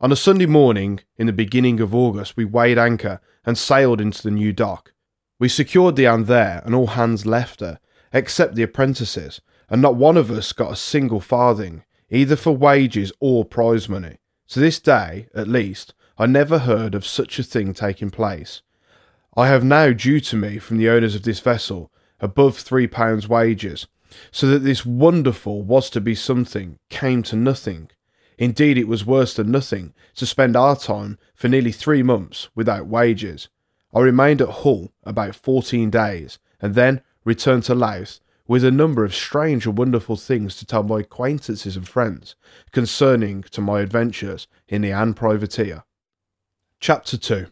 On 0.00 0.12
a 0.12 0.16
Sunday 0.16 0.46
morning, 0.46 1.00
in 1.18 1.26
the 1.26 1.32
beginning 1.32 1.80
of 1.80 1.94
August, 1.94 2.36
we 2.36 2.44
weighed 2.44 2.78
anchor 2.78 3.20
and 3.44 3.58
sailed 3.58 4.00
into 4.00 4.22
the 4.22 4.30
new 4.30 4.52
dock. 4.52 4.92
We 5.40 5.48
secured 5.48 5.96
the 5.96 6.06
Anne 6.06 6.24
there, 6.24 6.62
and 6.64 6.74
all 6.74 6.86
hands 6.86 7.26
left 7.26 7.60
her, 7.60 7.80
except 8.12 8.54
the 8.54 8.62
apprentices, 8.62 9.40
and 9.68 9.82
not 9.82 9.96
one 9.96 10.16
of 10.16 10.30
us 10.30 10.52
got 10.52 10.72
a 10.72 10.76
single 10.76 11.20
farthing, 11.20 11.82
either 12.10 12.36
for 12.36 12.56
wages 12.56 13.12
or 13.20 13.44
prize 13.44 13.88
money. 13.88 14.18
To 14.48 14.60
this 14.60 14.80
day, 14.80 15.28
at 15.34 15.48
least, 15.48 15.94
I 16.18 16.26
never 16.26 16.58
heard 16.58 16.94
of 16.94 17.06
such 17.06 17.38
a 17.38 17.42
thing 17.42 17.72
taking 17.72 18.10
place. 18.10 18.62
I 19.36 19.46
have 19.46 19.64
now 19.64 19.92
due 19.92 20.20
to 20.20 20.36
me 20.36 20.58
from 20.58 20.78
the 20.78 20.90
owners 20.90 21.14
of 21.14 21.22
this 21.22 21.40
vessel 21.40 21.92
above 22.20 22.58
three 22.58 22.86
pounds 22.86 23.28
wages, 23.28 23.86
so 24.32 24.48
that 24.48 24.58
this 24.58 24.84
wonderful 24.84 25.62
was 25.62 25.88
to 25.90 26.00
be 26.00 26.14
something 26.14 26.78
came 26.88 27.22
to 27.22 27.36
nothing. 27.36 27.90
Indeed, 28.38 28.76
it 28.76 28.88
was 28.88 29.06
worse 29.06 29.34
than 29.34 29.50
nothing 29.50 29.94
to 30.16 30.26
spend 30.26 30.56
our 30.56 30.76
time 30.76 31.18
for 31.34 31.48
nearly 31.48 31.72
three 31.72 32.02
months 32.02 32.48
without 32.54 32.86
wages. 32.86 33.48
I 33.94 34.00
remained 34.00 34.40
at 34.40 34.48
Hull 34.48 34.92
about 35.04 35.36
fourteen 35.36 35.90
days, 35.90 36.38
and 36.60 36.74
then 36.74 37.02
returned 37.24 37.64
to 37.64 37.74
Louth 37.74 38.18
with 38.50 38.64
a 38.64 38.70
number 38.72 39.04
of 39.04 39.14
strange 39.14 39.64
and 39.64 39.78
wonderful 39.78 40.16
things 40.16 40.56
to 40.56 40.66
tell 40.66 40.82
my 40.82 40.98
acquaintances 40.98 41.76
and 41.76 41.88
friends 41.88 42.34
concerning 42.72 43.44
to 43.44 43.60
my 43.60 43.80
adventures 43.80 44.48
in 44.66 44.82
the 44.82 44.90
Anne 44.90 45.14
Privateer. 45.14 45.84
Chapter 46.80 47.16
2 47.16 47.46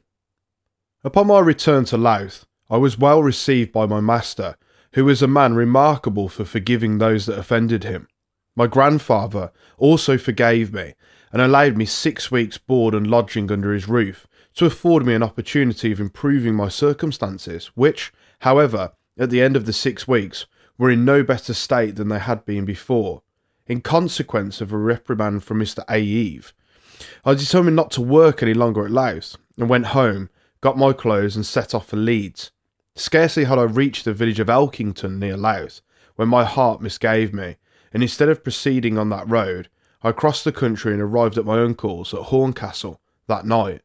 Upon 1.04 1.28
my 1.28 1.38
return 1.38 1.84
to 1.84 1.96
Louth, 1.96 2.46
I 2.68 2.78
was 2.78 2.98
well 2.98 3.22
received 3.22 3.70
by 3.70 3.86
my 3.86 4.00
master, 4.00 4.56
who 4.94 5.04
was 5.04 5.22
a 5.22 5.28
man 5.28 5.54
remarkable 5.54 6.28
for 6.28 6.44
forgiving 6.44 6.98
those 6.98 7.26
that 7.26 7.38
offended 7.38 7.84
him. 7.84 8.08
My 8.56 8.66
grandfather 8.66 9.52
also 9.76 10.18
forgave 10.18 10.72
me 10.72 10.94
and 11.30 11.40
allowed 11.40 11.76
me 11.76 11.84
six 11.84 12.32
weeks' 12.32 12.58
board 12.58 12.92
and 12.92 13.06
lodging 13.06 13.52
under 13.52 13.72
his 13.72 13.86
roof 13.86 14.26
to 14.56 14.66
afford 14.66 15.06
me 15.06 15.14
an 15.14 15.22
opportunity 15.22 15.92
of 15.92 16.00
improving 16.00 16.56
my 16.56 16.68
circumstances, 16.68 17.70
which, 17.76 18.12
however, 18.40 18.90
at 19.16 19.30
the 19.30 19.40
end 19.40 19.54
of 19.54 19.64
the 19.64 19.72
six 19.72 20.08
weeks, 20.08 20.46
were 20.78 20.90
in 20.90 21.04
no 21.04 21.22
better 21.22 21.52
state 21.52 21.96
than 21.96 22.08
they 22.08 22.20
had 22.20 22.44
been 22.44 22.64
before, 22.64 23.22
in 23.66 23.80
consequence 23.80 24.60
of 24.60 24.72
a 24.72 24.78
reprimand 24.78 25.44
from 25.44 25.58
Mr. 25.58 25.84
A. 25.90 26.00
Eve. 26.00 26.54
I 27.24 27.34
determined 27.34 27.76
not 27.76 27.90
to 27.92 28.00
work 28.00 28.42
any 28.42 28.54
longer 28.54 28.84
at 28.84 28.90
Louth, 28.90 29.36
and 29.58 29.68
went 29.68 29.86
home, 29.86 30.30
got 30.60 30.78
my 30.78 30.92
clothes, 30.92 31.36
and 31.36 31.44
set 31.44 31.74
off 31.74 31.88
for 31.88 31.96
Leeds. 31.96 32.52
Scarcely 32.94 33.44
had 33.44 33.58
I 33.58 33.62
reached 33.62 34.04
the 34.04 34.14
village 34.14 34.40
of 34.40 34.48
Elkington 34.48 35.18
near 35.18 35.36
Louth 35.36 35.82
when 36.16 36.28
my 36.28 36.44
heart 36.44 36.80
misgave 36.80 37.32
me, 37.32 37.56
and 37.92 38.02
instead 38.02 38.28
of 38.28 38.42
proceeding 38.42 38.98
on 38.98 39.08
that 39.10 39.28
road, 39.28 39.68
I 40.02 40.12
crossed 40.12 40.44
the 40.44 40.52
country 40.52 40.92
and 40.92 41.02
arrived 41.02 41.38
at 41.38 41.44
my 41.44 41.62
uncle's 41.62 42.14
at 42.14 42.22
Horncastle 42.22 43.00
that 43.26 43.46
night. 43.46 43.82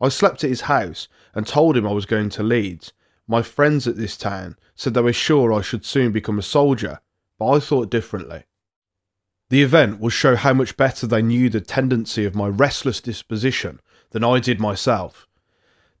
I 0.00 0.08
slept 0.08 0.44
at 0.44 0.50
his 0.50 0.62
house 0.62 1.08
and 1.34 1.46
told 1.46 1.76
him 1.76 1.86
I 1.86 1.92
was 1.92 2.06
going 2.06 2.28
to 2.30 2.42
Leeds. 2.42 2.92
My 3.28 3.42
friends 3.42 3.88
at 3.88 3.96
this 3.96 4.16
town 4.16 4.56
said 4.76 4.94
they 4.94 5.00
were 5.00 5.12
sure 5.12 5.52
I 5.52 5.60
should 5.60 5.84
soon 5.84 6.12
become 6.12 6.38
a 6.38 6.42
soldier, 6.42 7.00
but 7.38 7.50
I 7.50 7.58
thought 7.58 7.90
differently. 7.90 8.44
The 9.48 9.62
event 9.62 10.00
will 10.00 10.10
show 10.10 10.36
how 10.36 10.52
much 10.52 10.76
better 10.76 11.06
they 11.06 11.22
knew 11.22 11.48
the 11.48 11.60
tendency 11.60 12.24
of 12.24 12.34
my 12.34 12.46
restless 12.46 13.00
disposition 13.00 13.80
than 14.10 14.22
I 14.22 14.38
did 14.38 14.60
myself. 14.60 15.26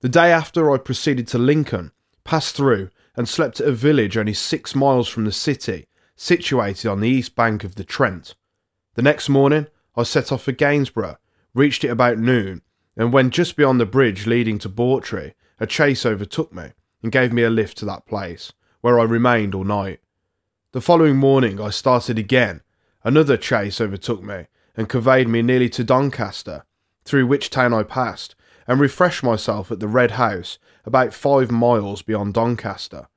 The 0.00 0.08
day 0.08 0.30
after 0.30 0.70
I 0.70 0.78
proceeded 0.78 1.26
to 1.28 1.38
Lincoln, 1.38 1.90
passed 2.22 2.54
through, 2.54 2.90
and 3.16 3.28
slept 3.28 3.60
at 3.60 3.68
a 3.68 3.72
village 3.72 4.16
only 4.16 4.34
six 4.34 4.74
miles 4.74 5.08
from 5.08 5.24
the 5.24 5.32
city, 5.32 5.86
situated 6.14 6.88
on 6.88 7.00
the 7.00 7.08
east 7.08 7.34
bank 7.34 7.64
of 7.64 7.74
the 7.74 7.84
Trent. 7.84 8.34
The 8.94 9.02
next 9.02 9.28
morning, 9.28 9.66
I 9.96 10.04
set 10.04 10.30
off 10.30 10.42
for 10.42 10.52
Gainsborough, 10.52 11.16
reached 11.54 11.82
it 11.82 11.88
about 11.88 12.18
noon, 12.18 12.62
and 12.96 13.12
when 13.12 13.30
just 13.30 13.56
beyond 13.56 13.80
the 13.80 13.86
bridge 13.86 14.26
leading 14.26 14.58
to 14.60 14.68
Bawtry, 14.68 15.34
a 15.58 15.66
chase 15.66 16.04
overtook 16.06 16.52
me 16.52 16.72
and 17.02 17.12
gave 17.12 17.32
me 17.32 17.42
a 17.42 17.50
lift 17.50 17.78
to 17.78 17.84
that 17.84 18.06
place, 18.06 18.52
where 18.80 18.98
I 18.98 19.04
remained 19.04 19.54
all 19.54 19.64
night. 19.64 20.00
The 20.72 20.80
following 20.80 21.16
morning, 21.16 21.60
I 21.60 21.70
started 21.70 22.18
again. 22.18 22.60
Another 23.04 23.36
chase 23.36 23.80
overtook 23.80 24.22
me 24.22 24.46
and 24.76 24.88
conveyed 24.88 25.28
me 25.28 25.42
nearly 25.42 25.68
to 25.70 25.84
Doncaster, 25.84 26.64
through 27.04 27.26
which 27.26 27.50
town 27.50 27.72
I 27.72 27.82
passed, 27.82 28.34
and 28.66 28.80
refreshed 28.80 29.22
myself 29.22 29.70
at 29.70 29.80
the 29.80 29.88
Red 29.88 30.12
House, 30.12 30.58
about 30.84 31.14
five 31.14 31.50
miles 31.50 32.02
beyond 32.02 32.34
Doncaster. 32.34 33.08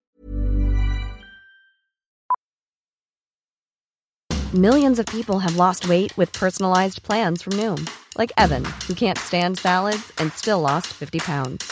Millions 4.53 4.97
of 4.97 5.05
people 5.05 5.39
have 5.39 5.57
lost 5.57 5.87
weight 5.87 6.15
with 6.17 6.33
personalized 6.33 7.03
plans 7.03 7.43
from 7.43 7.53
Noom, 7.53 7.87
like 8.17 8.31
Evan, 8.35 8.65
who 8.87 8.95
can't 8.95 9.17
stand 9.17 9.59
salads 9.59 10.11
and 10.17 10.33
still 10.33 10.59
lost 10.59 10.87
50 10.87 11.19
pounds. 11.19 11.71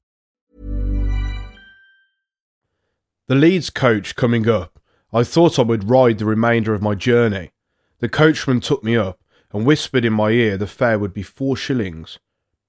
The 3.31 3.37
Leeds 3.37 3.69
coach 3.69 4.17
coming 4.17 4.49
up, 4.49 4.77
I 5.13 5.23
thought 5.23 5.57
I 5.57 5.61
would 5.61 5.89
ride 5.89 6.17
the 6.17 6.25
remainder 6.25 6.73
of 6.73 6.81
my 6.81 6.95
journey. 6.95 7.51
The 7.99 8.09
coachman 8.09 8.59
took 8.59 8.83
me 8.83 8.97
up 8.97 9.21
and 9.53 9.65
whispered 9.65 10.03
in 10.03 10.11
my 10.11 10.31
ear 10.31 10.57
the 10.57 10.67
fare 10.67 10.99
would 10.99 11.13
be 11.13 11.23
four 11.23 11.55
shillings. 11.55 12.19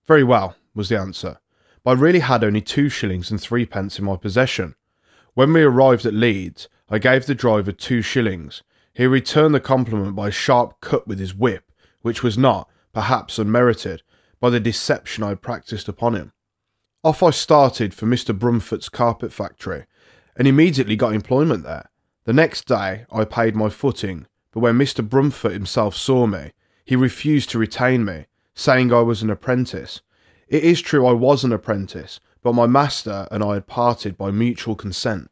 Very 0.07 0.23
well, 0.23 0.55
was 0.73 0.89
the 0.89 1.01
answer, 1.01 1.41
but 1.83 1.91
I 1.91 2.01
really 2.01 2.21
had 2.21 2.45
only 2.45 2.61
two 2.61 2.89
shillings 2.89 3.29
and 3.29 3.41
threepence 3.41 3.99
in 3.99 4.05
my 4.05 4.17
possession. 4.17 4.77
When 5.35 5.53
we 5.53 5.63
arrived 5.63 6.07
at 6.07 6.15
Leeds, 6.15 6.69
I 6.89 7.01
gave 7.01 7.27
the 7.27 7.35
driver 7.35 7.73
two 7.73 8.01
shillings. 8.01 8.63
He 8.95 9.05
returned 9.09 9.57
the 9.57 9.59
compliment 9.59 10.15
by 10.15 10.29
a 10.29 10.31
sharp 10.31 10.81
cut 10.81 11.09
with 11.09 11.19
his 11.19 11.35
whip, 11.35 11.73
which 12.03 12.23
was 12.23 12.39
not, 12.39 12.71
perhaps 12.93 13.37
unmerited, 13.37 14.05
by 14.39 14.49
the 14.49 14.61
deception 14.61 15.25
I 15.25 15.31
had 15.31 15.43
practised 15.43 15.89
upon 15.89 16.15
him. 16.15 16.33
Off 17.03 17.21
I 17.21 17.31
started 17.31 17.93
for 17.95 18.07
Mr. 18.07 18.33
Brumfoot's 18.33 18.89
carpet 18.89 19.33
factory, 19.33 19.87
and 20.37 20.49
immediately 20.49 20.97
got 20.97 21.15
employment 21.15 21.65
there. 21.65 21.91
The 22.25 22.33
next 22.33 22.67
day 22.67 23.05
I 23.11 23.25
paid 23.25 23.57
my 23.57 23.69
footing, 23.69 24.27
but 24.53 24.61
when 24.61 24.79
Mr. 24.79 25.07
Brumfoot 25.07 25.53
himself 25.53 25.97
saw 25.97 26.27
me, 26.27 26.53
he 26.85 26.97
refused 26.97 27.51
to 27.51 27.59
retain 27.59 28.05
me, 28.05 28.27
saying 28.55 28.93
I 28.93 29.01
was 29.01 29.23
an 29.23 29.31
apprentice. 29.31 30.03
It 30.49 30.65
is 30.65 30.81
true 30.81 31.07
I 31.07 31.13
was 31.13 31.45
an 31.45 31.53
apprentice, 31.53 32.21
but 32.43 32.55
my 32.55 32.67
master 32.67 33.27
and 33.31 33.43
I 33.43 33.55
had 33.55 33.67
parted 33.67 34.17
by 34.17 34.31
mutual 34.31 34.75
consent. 34.75 35.31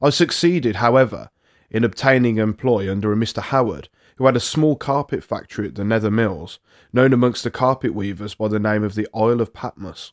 I 0.00 0.10
succeeded, 0.10 0.76
however, 0.76 1.30
in 1.70 1.84
obtaining 1.84 2.38
employ 2.38 2.90
under 2.90 3.12
a 3.12 3.16
Mr. 3.16 3.42
Howard, 3.42 3.88
who 4.16 4.26
had 4.26 4.36
a 4.36 4.40
small 4.40 4.76
carpet 4.76 5.24
factory 5.24 5.68
at 5.68 5.74
the 5.74 5.84
Nether 5.84 6.10
Mills, 6.10 6.58
known 6.92 7.12
amongst 7.12 7.44
the 7.44 7.50
carpet 7.50 7.94
weavers 7.94 8.34
by 8.34 8.48
the 8.48 8.58
name 8.58 8.84
of 8.84 8.94
the 8.94 9.08
Isle 9.14 9.40
of 9.40 9.52
Patmos. 9.52 10.12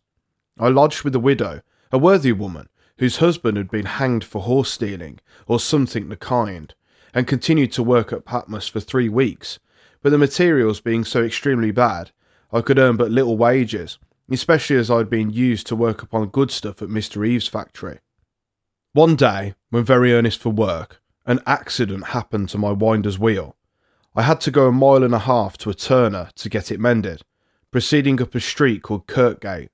I 0.58 0.69
lodged 0.69 1.04
with 1.04 1.15
a 1.15 1.19
widow, 1.19 1.62
a 1.91 1.97
worthy 1.97 2.32
woman, 2.32 2.69
whose 3.00 3.18
husband 3.18 3.58
had 3.58 3.72
been 3.72 3.86
hanged 3.86 4.24
for 4.24 4.42
horse 4.42 4.72
stealing 4.72 5.20
or 5.48 5.60
something 5.60 6.10
the 6.10 6.16
kind, 6.16 6.74
and 7.14 7.28
continued 7.28 7.72
to 7.72 7.82
work 7.82 8.14
at 8.14 8.26
Patmos 8.26 8.68
for 8.68 8.80
three 8.80 9.10
weeks, 9.10 9.58
but 10.02 10.12
the 10.12 10.18
materials 10.18 10.80
being 10.80 11.04
so 11.04 11.24
extremely 11.24 11.72
bad, 11.72 12.12
I 12.52 12.62
could 12.62 12.78
earn 12.78 12.98
but 12.98 13.12
little 13.12 13.38
wages, 13.38 13.98
especially 14.30 14.76
as 14.76 14.92
I'd 14.92 15.10
been 15.10 15.30
used 15.30 15.66
to 15.68 15.76
work 15.76 16.04
upon 16.04 16.28
good 16.28 16.52
stuff 16.52 16.82
at 16.82 16.90
Mr. 16.90 17.28
Eve's 17.28 17.48
factory. 17.48 18.00
One 18.94 19.16
day, 19.16 19.56
when 19.70 19.84
very 19.84 20.14
earnest 20.14 20.40
for 20.40 20.50
work, 20.50 21.02
an 21.26 21.40
accident 21.46 22.08
happened 22.08 22.50
to 22.50 22.58
my 22.58 22.72
winder's 22.72 23.20
wheel. 23.20 23.56
I 24.16 24.24
had 24.24 24.42
to 24.42 24.52
go 24.52 24.68
a 24.68 24.72
mile 24.72 25.04
and 25.04 25.14
a 25.14 25.20
half 25.20 25.58
to 25.60 25.70
a 25.70 25.74
turner 25.74 26.30
to 26.36 26.50
get 26.50 26.72
it 26.72 26.80
mended, 26.80 27.22
proceeding 27.72 28.22
up 28.22 28.36
a 28.36 28.40
street 28.40 28.84
called 28.84 29.08
Kirkgate. 29.08 29.70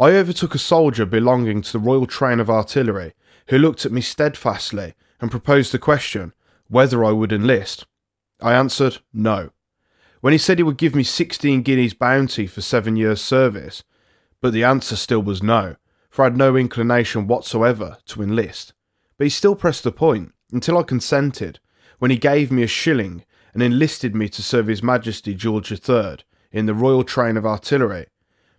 I 0.00 0.12
overtook 0.12 0.54
a 0.54 0.58
soldier 0.58 1.04
belonging 1.04 1.60
to 1.60 1.72
the 1.72 1.78
Royal 1.78 2.06
Train 2.06 2.40
of 2.40 2.48
Artillery 2.48 3.12
who 3.48 3.58
looked 3.58 3.84
at 3.84 3.92
me 3.92 4.00
steadfastly 4.00 4.94
and 5.20 5.30
proposed 5.30 5.72
the 5.72 5.78
question 5.78 6.32
whether 6.68 7.04
I 7.04 7.10
would 7.10 7.34
enlist. 7.34 7.84
I 8.40 8.54
answered 8.54 9.00
no. 9.12 9.50
When 10.22 10.32
he 10.32 10.38
said 10.38 10.58
he 10.58 10.62
would 10.62 10.78
give 10.78 10.94
me 10.94 11.02
16 11.02 11.60
guineas 11.60 11.92
bounty 11.92 12.46
for 12.46 12.62
seven 12.62 12.96
years' 12.96 13.20
service, 13.20 13.84
but 14.40 14.54
the 14.54 14.64
answer 14.64 14.96
still 14.96 15.20
was 15.20 15.42
no, 15.42 15.76
for 16.08 16.22
I 16.22 16.26
had 16.26 16.36
no 16.38 16.56
inclination 16.56 17.26
whatsoever 17.26 17.98
to 18.06 18.22
enlist. 18.22 18.72
But 19.18 19.24
he 19.24 19.30
still 19.30 19.54
pressed 19.54 19.84
the 19.84 19.92
point 19.92 20.32
until 20.50 20.78
I 20.78 20.82
consented, 20.82 21.60
when 21.98 22.10
he 22.10 22.16
gave 22.16 22.50
me 22.50 22.62
a 22.62 22.66
shilling 22.66 23.24
and 23.52 23.62
enlisted 23.62 24.14
me 24.14 24.30
to 24.30 24.42
serve 24.42 24.68
His 24.68 24.82
Majesty 24.82 25.34
George 25.34 25.70
III 25.70 26.18
in 26.52 26.64
the 26.64 26.72
Royal 26.72 27.04
Train 27.04 27.36
of 27.36 27.44
Artillery. 27.44 28.06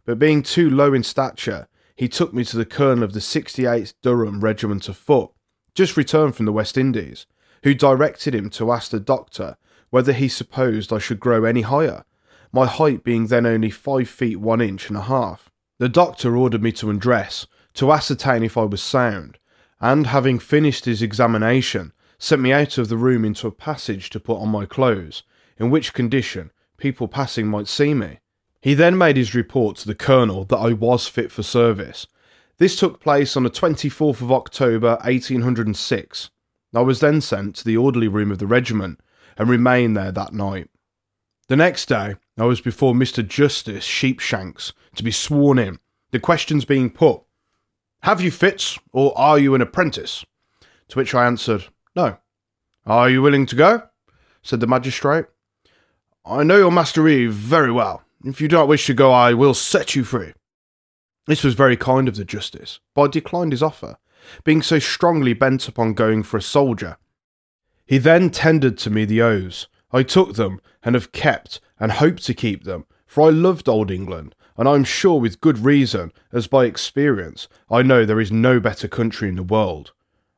But 0.05 0.19
being 0.19 0.43
too 0.43 0.69
low 0.69 0.93
in 0.93 1.03
stature, 1.03 1.67
he 1.95 2.07
took 2.07 2.33
me 2.33 2.43
to 2.45 2.57
the 2.57 2.65
colonel 2.65 3.03
of 3.03 3.13
the 3.13 3.19
68th 3.19 3.93
Durham 4.01 4.41
Regiment 4.41 4.89
of 4.89 4.97
Foot, 4.97 5.31
just 5.75 5.95
returned 5.95 6.35
from 6.35 6.45
the 6.45 6.51
West 6.51 6.77
Indies, 6.77 7.27
who 7.63 7.73
directed 7.73 8.33
him 8.33 8.49
to 8.51 8.71
ask 8.71 8.91
the 8.91 8.99
doctor 8.99 9.57
whether 9.91 10.13
he 10.13 10.27
supposed 10.27 10.91
I 10.91 10.97
should 10.97 11.19
grow 11.19 11.43
any 11.43 11.61
higher, 11.61 12.05
my 12.51 12.65
height 12.65 13.03
being 13.03 13.27
then 13.27 13.45
only 13.45 13.69
five 13.69 14.09
feet 14.09 14.37
one 14.37 14.61
inch 14.61 14.89
and 14.89 14.97
a 14.97 15.03
half. 15.03 15.51
The 15.77 15.89
doctor 15.89 16.35
ordered 16.35 16.63
me 16.63 16.71
to 16.73 16.89
undress, 16.89 17.45
to 17.75 17.91
ascertain 17.91 18.43
if 18.43 18.57
I 18.57 18.63
was 18.63 18.81
sound, 18.81 19.37
and 19.79 20.07
having 20.07 20.39
finished 20.39 20.85
his 20.85 21.01
examination, 21.01 21.93
sent 22.17 22.41
me 22.41 22.51
out 22.51 22.77
of 22.77 22.89
the 22.89 22.97
room 22.97 23.25
into 23.25 23.47
a 23.47 23.51
passage 23.51 24.09
to 24.11 24.19
put 24.19 24.39
on 24.39 24.49
my 24.49 24.65
clothes, 24.65 25.23
in 25.57 25.69
which 25.69 25.93
condition 25.93 26.51
people 26.77 27.07
passing 27.07 27.47
might 27.47 27.67
see 27.67 27.93
me. 27.93 28.19
He 28.61 28.75
then 28.75 28.97
made 28.97 29.17
his 29.17 29.33
report 29.33 29.77
to 29.77 29.87
the 29.87 29.95
colonel 29.95 30.45
that 30.45 30.57
I 30.57 30.73
was 30.73 31.07
fit 31.07 31.31
for 31.31 31.43
service. 31.43 32.05
This 32.59 32.75
took 32.75 32.99
place 32.99 33.35
on 33.35 33.43
the 33.43 33.49
24th 33.49 34.21
of 34.21 34.31
October 34.31 34.99
1806. 35.03 36.29
I 36.75 36.81
was 36.81 36.99
then 36.99 37.21
sent 37.21 37.55
to 37.55 37.65
the 37.65 37.75
orderly 37.75 38.07
room 38.07 38.31
of 38.31 38.37
the 38.37 38.47
regiment 38.47 38.99
and 39.37 39.49
remained 39.49 39.97
there 39.97 40.11
that 40.11 40.33
night. 40.33 40.69
The 41.47 41.55
next 41.55 41.87
day, 41.87 42.15
I 42.37 42.45
was 42.45 42.61
before 42.61 42.93
Mr. 42.93 43.27
Justice 43.27 43.83
Sheepshanks 43.83 44.73
to 44.95 45.03
be 45.03 45.11
sworn 45.11 45.57
in, 45.57 45.79
the 46.11 46.19
questions 46.19 46.63
being 46.63 46.89
put 46.89 47.21
Have 48.03 48.21
you 48.21 48.29
fits, 48.29 48.77
or 48.93 49.17
are 49.17 49.39
you 49.39 49.55
an 49.55 49.61
apprentice? 49.61 50.23
To 50.89 50.97
which 50.97 51.15
I 51.15 51.25
answered, 51.25 51.65
No. 51.95 52.17
Are 52.85 53.09
you 53.09 53.21
willing 53.21 53.47
to 53.47 53.55
go? 53.55 53.83
said 54.43 54.59
the 54.59 54.67
magistrate. 54.67 55.25
I 56.25 56.43
know 56.43 56.57
your 56.57 56.71
Master 56.71 57.07
Eve 57.07 57.33
very 57.33 57.71
well. 57.71 58.03
If 58.23 58.39
you 58.39 58.47
do 58.47 58.57
not 58.57 58.67
wish 58.67 58.85
to 58.85 58.93
go, 58.93 59.11
I 59.11 59.33
will 59.33 59.53
set 59.53 59.95
you 59.95 60.03
free. 60.03 60.33
This 61.27 61.43
was 61.43 61.55
very 61.55 61.77
kind 61.77 62.07
of 62.07 62.15
the 62.15 62.25
justice, 62.25 62.79
but 62.93 63.01
I 63.01 63.07
declined 63.07 63.51
his 63.51 63.63
offer, 63.63 63.97
being 64.43 64.61
so 64.61 64.79
strongly 64.79 65.33
bent 65.33 65.67
upon 65.67 65.93
going 65.93 66.23
for 66.23 66.37
a 66.37 66.41
soldier. 66.41 66.97
He 67.85 67.97
then 67.97 68.29
tendered 68.29 68.77
to 68.79 68.89
me 68.89 69.05
the 69.05 69.21
oaths. 69.21 69.67
I 69.91 70.03
took 70.03 70.35
them, 70.35 70.61
and 70.83 70.95
have 70.95 71.11
kept, 71.11 71.59
and 71.79 71.91
hope 71.91 72.17
to 72.21 72.33
keep 72.33 72.63
them, 72.63 72.85
for 73.07 73.27
I 73.27 73.31
loved 73.31 73.67
old 73.67 73.91
England, 73.91 74.35
and 74.55 74.69
I 74.69 74.75
am 74.75 74.83
sure 74.83 75.19
with 75.19 75.41
good 75.41 75.59
reason, 75.59 76.11
as 76.31 76.47
by 76.47 76.65
experience, 76.65 77.47
I 77.69 77.81
know 77.81 78.05
there 78.05 78.21
is 78.21 78.31
no 78.31 78.59
better 78.59 78.87
country 78.87 79.29
in 79.29 79.35
the 79.35 79.43
world. 79.43 79.93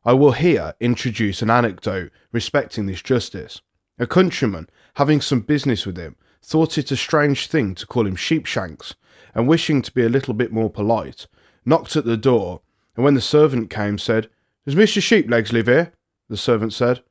I 0.05 0.13
will 0.13 0.31
here 0.31 0.73
introduce 0.79 1.41
an 1.41 1.49
anecdote 1.49 2.11
respecting 2.31 2.85
this 2.85 3.01
justice. 3.01 3.61
A 3.99 4.07
countryman, 4.07 4.69
having 4.95 5.21
some 5.21 5.41
business 5.41 5.85
with 5.85 5.97
him, 5.97 6.15
thought 6.43 6.77
it 6.77 6.91
a 6.91 6.95
strange 6.95 7.47
thing 7.47 7.73
to 7.75 7.87
call 7.87 8.05
him 8.05 8.15
Sheepshanks, 8.15 8.95
and 9.33 9.47
wishing 9.47 9.81
to 9.81 9.91
be 9.91 10.03
a 10.03 10.09
little 10.09 10.33
bit 10.33 10.51
more 10.51 10.69
polite, 10.69 11.27
knocked 11.65 11.95
at 11.95 12.05
the 12.05 12.17
door, 12.17 12.61
and 12.95 13.03
when 13.03 13.13
the 13.13 13.21
servant 13.21 13.69
came, 13.69 13.97
said, 13.97 14.29
Does 14.65 14.75
Mr. 14.75 15.01
Sheeplegs 15.01 15.51
live 15.51 15.67
here? 15.67 15.93
The 16.29 16.37
servant 16.37 16.73
said, 16.73 17.01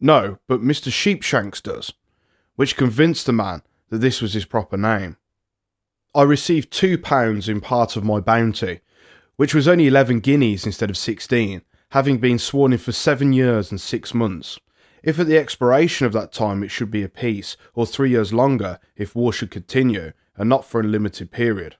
No, 0.00 0.38
but 0.48 0.62
Mr. 0.62 0.90
Sheepshanks 0.90 1.62
does, 1.62 1.92
which 2.56 2.76
convinced 2.76 3.26
the 3.26 3.32
man 3.32 3.62
that 3.90 3.98
this 3.98 4.20
was 4.20 4.32
his 4.32 4.44
proper 4.44 4.76
name. 4.76 5.16
I 6.14 6.22
received 6.22 6.72
two 6.72 6.96
pounds 6.96 7.48
in 7.48 7.60
part 7.60 7.94
of 7.94 8.04
my 8.04 8.20
bounty, 8.20 8.80
which 9.36 9.54
was 9.54 9.68
only 9.68 9.86
eleven 9.86 10.20
guineas 10.20 10.64
instead 10.64 10.88
of 10.88 10.96
sixteen, 10.96 11.62
having 11.90 12.18
been 12.18 12.38
sworn 12.38 12.72
in 12.72 12.78
for 12.78 12.92
seven 12.92 13.32
years 13.34 13.70
and 13.70 13.80
six 13.80 14.14
months. 14.14 14.58
If 15.02 15.18
at 15.18 15.26
the 15.26 15.38
expiration 15.38 16.06
of 16.06 16.12
that 16.12 16.32
time 16.32 16.62
it 16.62 16.70
should 16.70 16.90
be 16.90 17.02
a 17.02 17.08
peace, 17.08 17.56
or 17.74 17.86
three 17.86 18.10
years 18.10 18.32
longer 18.32 18.78
if 18.96 19.14
war 19.14 19.32
should 19.32 19.50
continue, 19.50 20.12
and 20.36 20.48
not 20.48 20.64
for 20.64 20.80
a 20.80 20.84
limited 20.84 21.30
period. 21.30 21.76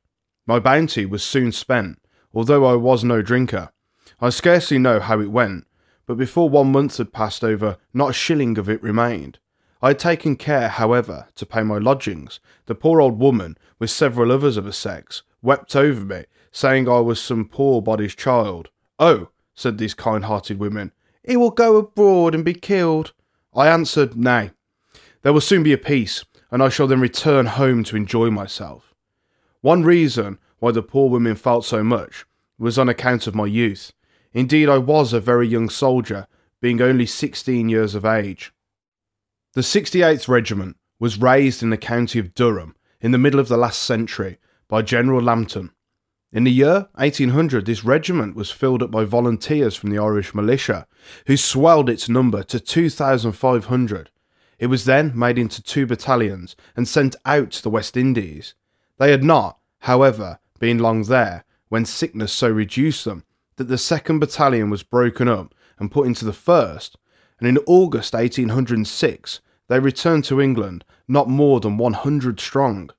My 0.46 0.58
bounty 0.58 1.04
was 1.04 1.24
soon 1.24 1.52
spent, 1.52 1.98
although 2.32 2.64
I 2.64 2.74
was 2.74 3.02
no 3.02 3.22
drinker. 3.22 3.72
I 4.20 4.30
scarcely 4.30 4.78
know 4.78 5.00
how 5.00 5.20
it 5.20 5.30
went, 5.30 5.66
but 6.06 6.16
before 6.16 6.48
one 6.48 6.72
month 6.72 6.98
had 6.98 7.12
passed 7.12 7.42
over, 7.42 7.78
not 7.92 8.10
a 8.10 8.14
shilling 8.14 8.56
of 8.58 8.68
it 8.68 8.82
remained. 8.82 9.38
I 9.82 9.88
had 9.88 9.98
taken 9.98 10.36
care, 10.36 10.68
however, 10.68 11.26
to 11.34 11.46
pay 11.46 11.62
my 11.62 11.78
lodgings. 11.78 12.40
The 12.66 12.74
poor 12.74 13.00
old 13.00 13.18
woman, 13.18 13.58
with 13.78 13.90
several 13.90 14.32
others 14.32 14.56
of 14.56 14.64
her 14.64 14.72
sex, 14.72 15.22
wept 15.42 15.76
over 15.76 16.04
me, 16.04 16.24
saying 16.50 16.88
I 16.88 17.00
was 17.00 17.20
some 17.20 17.46
poor 17.46 17.82
body's 17.82 18.14
child. 18.14 18.70
Oh, 18.98 19.28
said 19.54 19.78
these 19.78 19.94
kind 19.94 20.24
hearted 20.24 20.58
women, 20.58 20.92
he 21.26 21.36
will 21.36 21.50
go 21.50 21.76
abroad 21.76 22.34
and 22.34 22.44
be 22.44 22.54
killed. 22.54 23.12
I 23.54 23.68
answered, 23.68 24.16
Nay. 24.16 24.50
There 25.22 25.32
will 25.32 25.40
soon 25.40 25.62
be 25.62 25.72
a 25.72 25.78
peace, 25.78 26.24
and 26.50 26.62
I 26.62 26.68
shall 26.68 26.86
then 26.86 27.00
return 27.00 27.46
home 27.46 27.82
to 27.84 27.96
enjoy 27.96 28.30
myself. 28.30 28.94
One 29.60 29.82
reason 29.82 30.38
why 30.58 30.72
the 30.72 30.82
poor 30.82 31.10
women 31.10 31.34
felt 31.34 31.64
so 31.64 31.82
much 31.82 32.24
was 32.58 32.78
on 32.78 32.88
account 32.88 33.26
of 33.26 33.34
my 33.34 33.46
youth. 33.46 33.92
Indeed, 34.32 34.68
I 34.68 34.78
was 34.78 35.12
a 35.12 35.20
very 35.20 35.48
young 35.48 35.68
soldier, 35.68 36.26
being 36.60 36.80
only 36.80 37.06
sixteen 37.06 37.68
years 37.68 37.94
of 37.94 38.04
age. 38.04 38.52
The 39.54 39.62
68th 39.62 40.28
Regiment 40.28 40.76
was 40.98 41.18
raised 41.18 41.62
in 41.62 41.70
the 41.70 41.78
county 41.78 42.18
of 42.18 42.34
Durham 42.34 42.76
in 43.00 43.10
the 43.10 43.18
middle 43.18 43.40
of 43.40 43.48
the 43.48 43.56
last 43.56 43.82
century 43.82 44.38
by 44.68 44.82
General 44.82 45.22
Lambton. 45.22 45.70
In 46.32 46.44
the 46.44 46.50
year 46.50 46.88
1800, 46.94 47.66
this 47.66 47.84
regiment 47.84 48.34
was 48.34 48.50
filled 48.50 48.82
up 48.82 48.90
by 48.90 49.04
volunteers 49.04 49.76
from 49.76 49.90
the 49.90 49.98
Irish 49.98 50.34
militia, 50.34 50.86
who 51.26 51.36
swelled 51.36 51.88
its 51.88 52.08
number 52.08 52.42
to 52.42 52.58
2,500. 52.58 54.10
It 54.58 54.66
was 54.66 54.86
then 54.86 55.16
made 55.16 55.38
into 55.38 55.62
two 55.62 55.86
battalions 55.86 56.56
and 56.74 56.88
sent 56.88 57.14
out 57.24 57.52
to 57.52 57.62
the 57.62 57.70
West 57.70 57.96
Indies. 57.96 58.54
They 58.98 59.12
had 59.12 59.22
not, 59.22 59.58
however, 59.80 60.40
been 60.58 60.78
long 60.78 61.04
there 61.04 61.44
when 61.68 61.84
sickness 61.84 62.32
so 62.32 62.48
reduced 62.48 63.04
them 63.04 63.24
that 63.56 63.68
the 63.68 63.78
second 63.78 64.18
battalion 64.18 64.68
was 64.68 64.82
broken 64.82 65.28
up 65.28 65.54
and 65.78 65.92
put 65.92 66.06
into 66.06 66.24
the 66.24 66.32
first, 66.32 66.98
and 67.38 67.48
in 67.48 67.58
August 67.66 68.14
1806 68.14 69.40
they 69.68 69.78
returned 69.78 70.24
to 70.24 70.40
England 70.40 70.84
not 71.06 71.28
more 71.28 71.60
than 71.60 71.76
100 71.76 72.40
strong. 72.40 72.90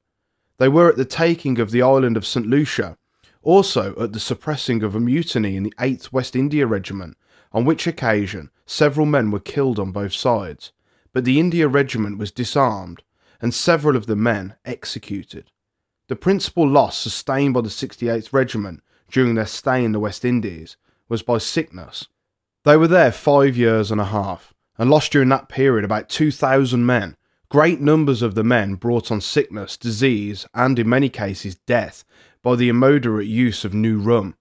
They 0.59 0.69
were 0.69 0.89
at 0.89 0.95
the 0.95 1.05
taking 1.05 1.59
of 1.59 1.71
the 1.71 1.81
island 1.81 2.15
of 2.15 2.25
St. 2.25 2.47
Lucia 2.47 2.97
also 3.43 3.95
at 3.99 4.13
the 4.13 4.19
suppressing 4.19 4.83
of 4.83 4.95
a 4.95 4.99
mutiny 4.99 5.55
in 5.55 5.63
the 5.63 5.73
8th 5.79 6.11
West 6.11 6.35
India 6.35 6.65
Regiment, 6.67 7.17
on 7.51 7.65
which 7.65 7.87
occasion 7.87 8.49
several 8.65 9.05
men 9.05 9.31
were 9.31 9.39
killed 9.39 9.79
on 9.79 9.91
both 9.91 10.13
sides, 10.13 10.71
but 11.13 11.25
the 11.25 11.39
India 11.39 11.67
Regiment 11.67 12.17
was 12.17 12.31
disarmed 12.31 13.03
and 13.41 13.53
several 13.53 13.95
of 13.95 14.07
the 14.07 14.15
men 14.15 14.55
executed. 14.65 15.51
The 16.07 16.15
principal 16.15 16.67
loss 16.67 16.97
sustained 16.97 17.53
by 17.53 17.61
the 17.61 17.69
68th 17.69 18.33
Regiment 18.33 18.81
during 19.11 19.35
their 19.35 19.45
stay 19.45 19.83
in 19.83 19.91
the 19.91 19.99
West 19.99 20.25
Indies 20.25 20.77
was 21.09 21.21
by 21.21 21.37
sickness. 21.37 22.07
They 22.63 22.77
were 22.77 22.87
there 22.87 23.11
five 23.11 23.55
years 23.55 23.91
and 23.91 24.01
a 24.01 24.05
half, 24.05 24.53
and 24.77 24.89
lost 24.89 25.11
during 25.11 25.29
that 25.29 25.49
period 25.49 25.85
about 25.85 26.09
2,000 26.09 26.85
men. 26.85 27.15
Great 27.49 27.79
numbers 27.79 28.21
of 28.21 28.35
the 28.35 28.43
men 28.43 28.75
brought 28.75 29.09
on 29.09 29.21
sickness, 29.21 29.77
disease, 29.77 30.45
and 30.53 30.77
in 30.77 30.89
many 30.89 31.07
cases 31.07 31.55
death 31.55 32.03
by 32.41 32.57
the 32.57 32.67
immoderate 32.67 33.27
use 33.27 33.63
of 33.63 33.73
new 33.73 33.97
rum. 33.97 34.35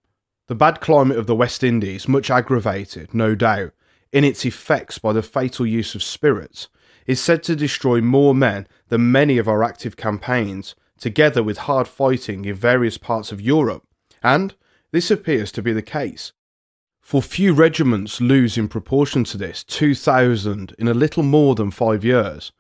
The 0.49 0.57
bad 0.57 0.81
climate 0.81 1.17
of 1.17 1.29
the 1.29 1.35
West 1.37 1.63
Indies, 1.63 2.09
much 2.09 2.31
aggravated, 2.31 3.15
no 3.15 3.37
doubt, 3.37 3.73
in 4.13 4.25
its 4.25 4.45
effects 4.45 4.99
by 4.99 5.13
the 5.13 5.23
fatal 5.23 5.65
use 5.65 5.95
of 5.95 6.03
spirits, 6.03 6.67
is 7.07 7.21
said 7.21 7.45
to 7.45 7.55
destroy 7.55 8.01
more 8.01 8.35
men 8.35 8.67
than 8.89 9.13
many 9.13 9.39
of 9.39 9.47
our 9.47 9.63
active 9.63 9.97
campaigns, 9.97 10.75
together 10.99 11.45
with 11.45 11.59
hard 11.59 11.87
fighting 11.87 12.45
in 12.45 12.55
various 12.55 12.99
parts 12.99 13.31
of 13.31 13.41
Europe, 13.41 13.85
and 14.21 14.57
this 14.91 15.13
appears 15.13 15.53
to 15.53 15.63
be 15.63 15.73
the 15.73 15.83
case. 15.83 16.33
For 17.01 17.23
few 17.23 17.53
regiments 17.53 18.21
lose 18.21 18.59
in 18.59 18.67
proportion 18.67 19.23
to 19.25 19.39
this 19.39 19.63
2,000 19.63 20.75
in 20.77 20.89
a 20.89 20.95
little 20.95 21.23
more 21.23 21.55
than 21.55 21.71
five 21.71 22.05
years. 22.05 22.51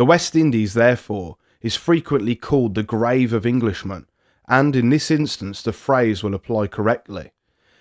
The 0.00 0.06
West 0.06 0.34
Indies, 0.34 0.72
therefore, 0.72 1.36
is 1.60 1.76
frequently 1.76 2.34
called 2.34 2.74
the 2.74 2.82
grave 2.82 3.34
of 3.34 3.44
Englishmen, 3.44 4.06
and 4.48 4.74
in 4.74 4.88
this 4.88 5.10
instance 5.10 5.60
the 5.60 5.74
phrase 5.74 6.22
will 6.22 6.34
apply 6.34 6.68
correctly. 6.68 7.32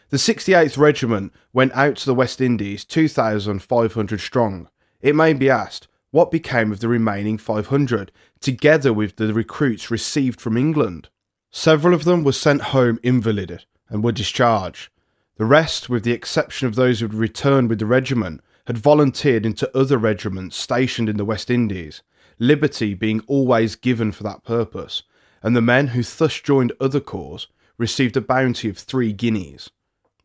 The 0.10 0.18
68th 0.18 0.78
Regiment 0.78 1.32
went 1.54 1.72
out 1.72 1.96
to 1.96 2.06
the 2.06 2.14
West 2.14 2.42
Indies 2.42 2.84
2,500 2.84 4.20
strong. 4.20 4.68
It 5.00 5.16
may 5.16 5.32
be 5.32 5.50
asked, 5.50 5.88
what 6.12 6.30
became 6.30 6.74
of 6.74 6.82
the 6.82 6.90
remaining 6.90 7.38
500, 7.38 8.12
together 8.42 8.92
with 8.92 9.16
the 9.16 9.34
recruits 9.34 9.90
received 9.90 10.42
from 10.42 10.58
England? 10.58 11.08
Several 11.52 11.94
of 11.94 12.04
them 12.04 12.26
were 12.26 12.34
sent 12.34 12.74
home 12.74 13.00
invalided 13.02 13.64
and 13.88 14.04
were 14.04 14.12
discharged. 14.12 14.90
The 15.38 15.46
rest, 15.46 15.88
with 15.88 16.04
the 16.04 16.12
exception 16.12 16.68
of 16.68 16.76
those 16.76 17.00
who 17.00 17.06
had 17.06 17.14
returned 17.14 17.70
with 17.70 17.80
the 17.80 17.86
regiment, 17.86 18.42
had 18.68 18.78
volunteered 18.78 19.46
into 19.46 19.76
other 19.76 19.98
regiments 19.98 20.58
stationed 20.58 21.08
in 21.08 21.16
the 21.16 21.24
West 21.24 21.50
Indies, 21.50 22.04
liberty 22.40 22.94
being 22.94 23.22
always 23.28 23.76
given 23.76 24.12
for 24.12 24.24
that 24.24 24.44
purpose, 24.44 25.04
and 25.44 25.56
the 25.56 25.62
men 25.62 25.88
who 25.88 26.02
thus 26.02 26.40
joined 26.42 26.74
other 26.80 27.00
corps 27.00 27.48
received 27.78 28.18
a 28.18 28.22
bounty 28.22 28.70
of 28.70 28.78
three 28.78 29.14
guineas. 29.14 29.70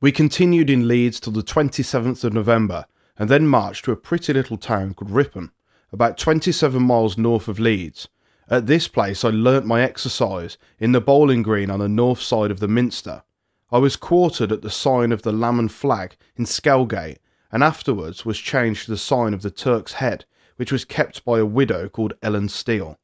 We 0.00 0.12
continued 0.12 0.70
in 0.70 0.88
Leeds 0.88 1.20
till 1.20 1.32
the 1.32 1.42
27th 1.42 2.24
of 2.24 2.32
November, 2.32 2.86
and 3.16 3.28
then 3.28 3.46
marched 3.46 3.84
to 3.84 3.92
a 3.92 3.96
pretty 3.96 4.32
little 4.32 4.56
town 4.56 4.94
called 4.94 5.10
Ripon, 5.10 5.50
about 5.92 6.18
27 6.18 6.82
miles 6.82 7.16
north 7.16 7.48
of 7.48 7.58
Leeds. 7.60 8.08
At 8.48 8.66
this 8.66 8.88
place 8.88 9.24
I 9.24 9.30
learnt 9.30 9.66
my 9.66 9.82
exercise 9.82 10.58
in 10.78 10.92
the 10.92 11.00
bowling 11.00 11.42
green 11.42 11.70
on 11.70 11.78
the 11.78 11.88
north 11.88 12.20
side 12.20 12.50
of 12.50 12.60
the 12.60 12.68
Minster. 12.68 13.22
I 13.70 13.78
was 13.78 13.96
quartered 13.96 14.52
at 14.52 14.62
the 14.62 14.70
sign 14.70 15.12
of 15.12 15.22
the 15.22 15.32
Lamb 15.32 15.58
and 15.58 15.72
Flag 15.72 16.16
in 16.36 16.44
Skelgate, 16.44 17.18
and 17.50 17.62
afterwards 17.62 18.24
was 18.24 18.38
changed 18.38 18.84
to 18.84 18.90
the 18.90 18.98
sign 18.98 19.32
of 19.32 19.42
the 19.42 19.50
Turk's 19.50 19.94
Head, 19.94 20.26
which 20.56 20.72
was 20.72 20.84
kept 20.84 21.24
by 21.24 21.38
a 21.38 21.46
widow 21.46 21.88
called 21.88 22.14
Ellen 22.22 22.48
Steele. 22.48 22.98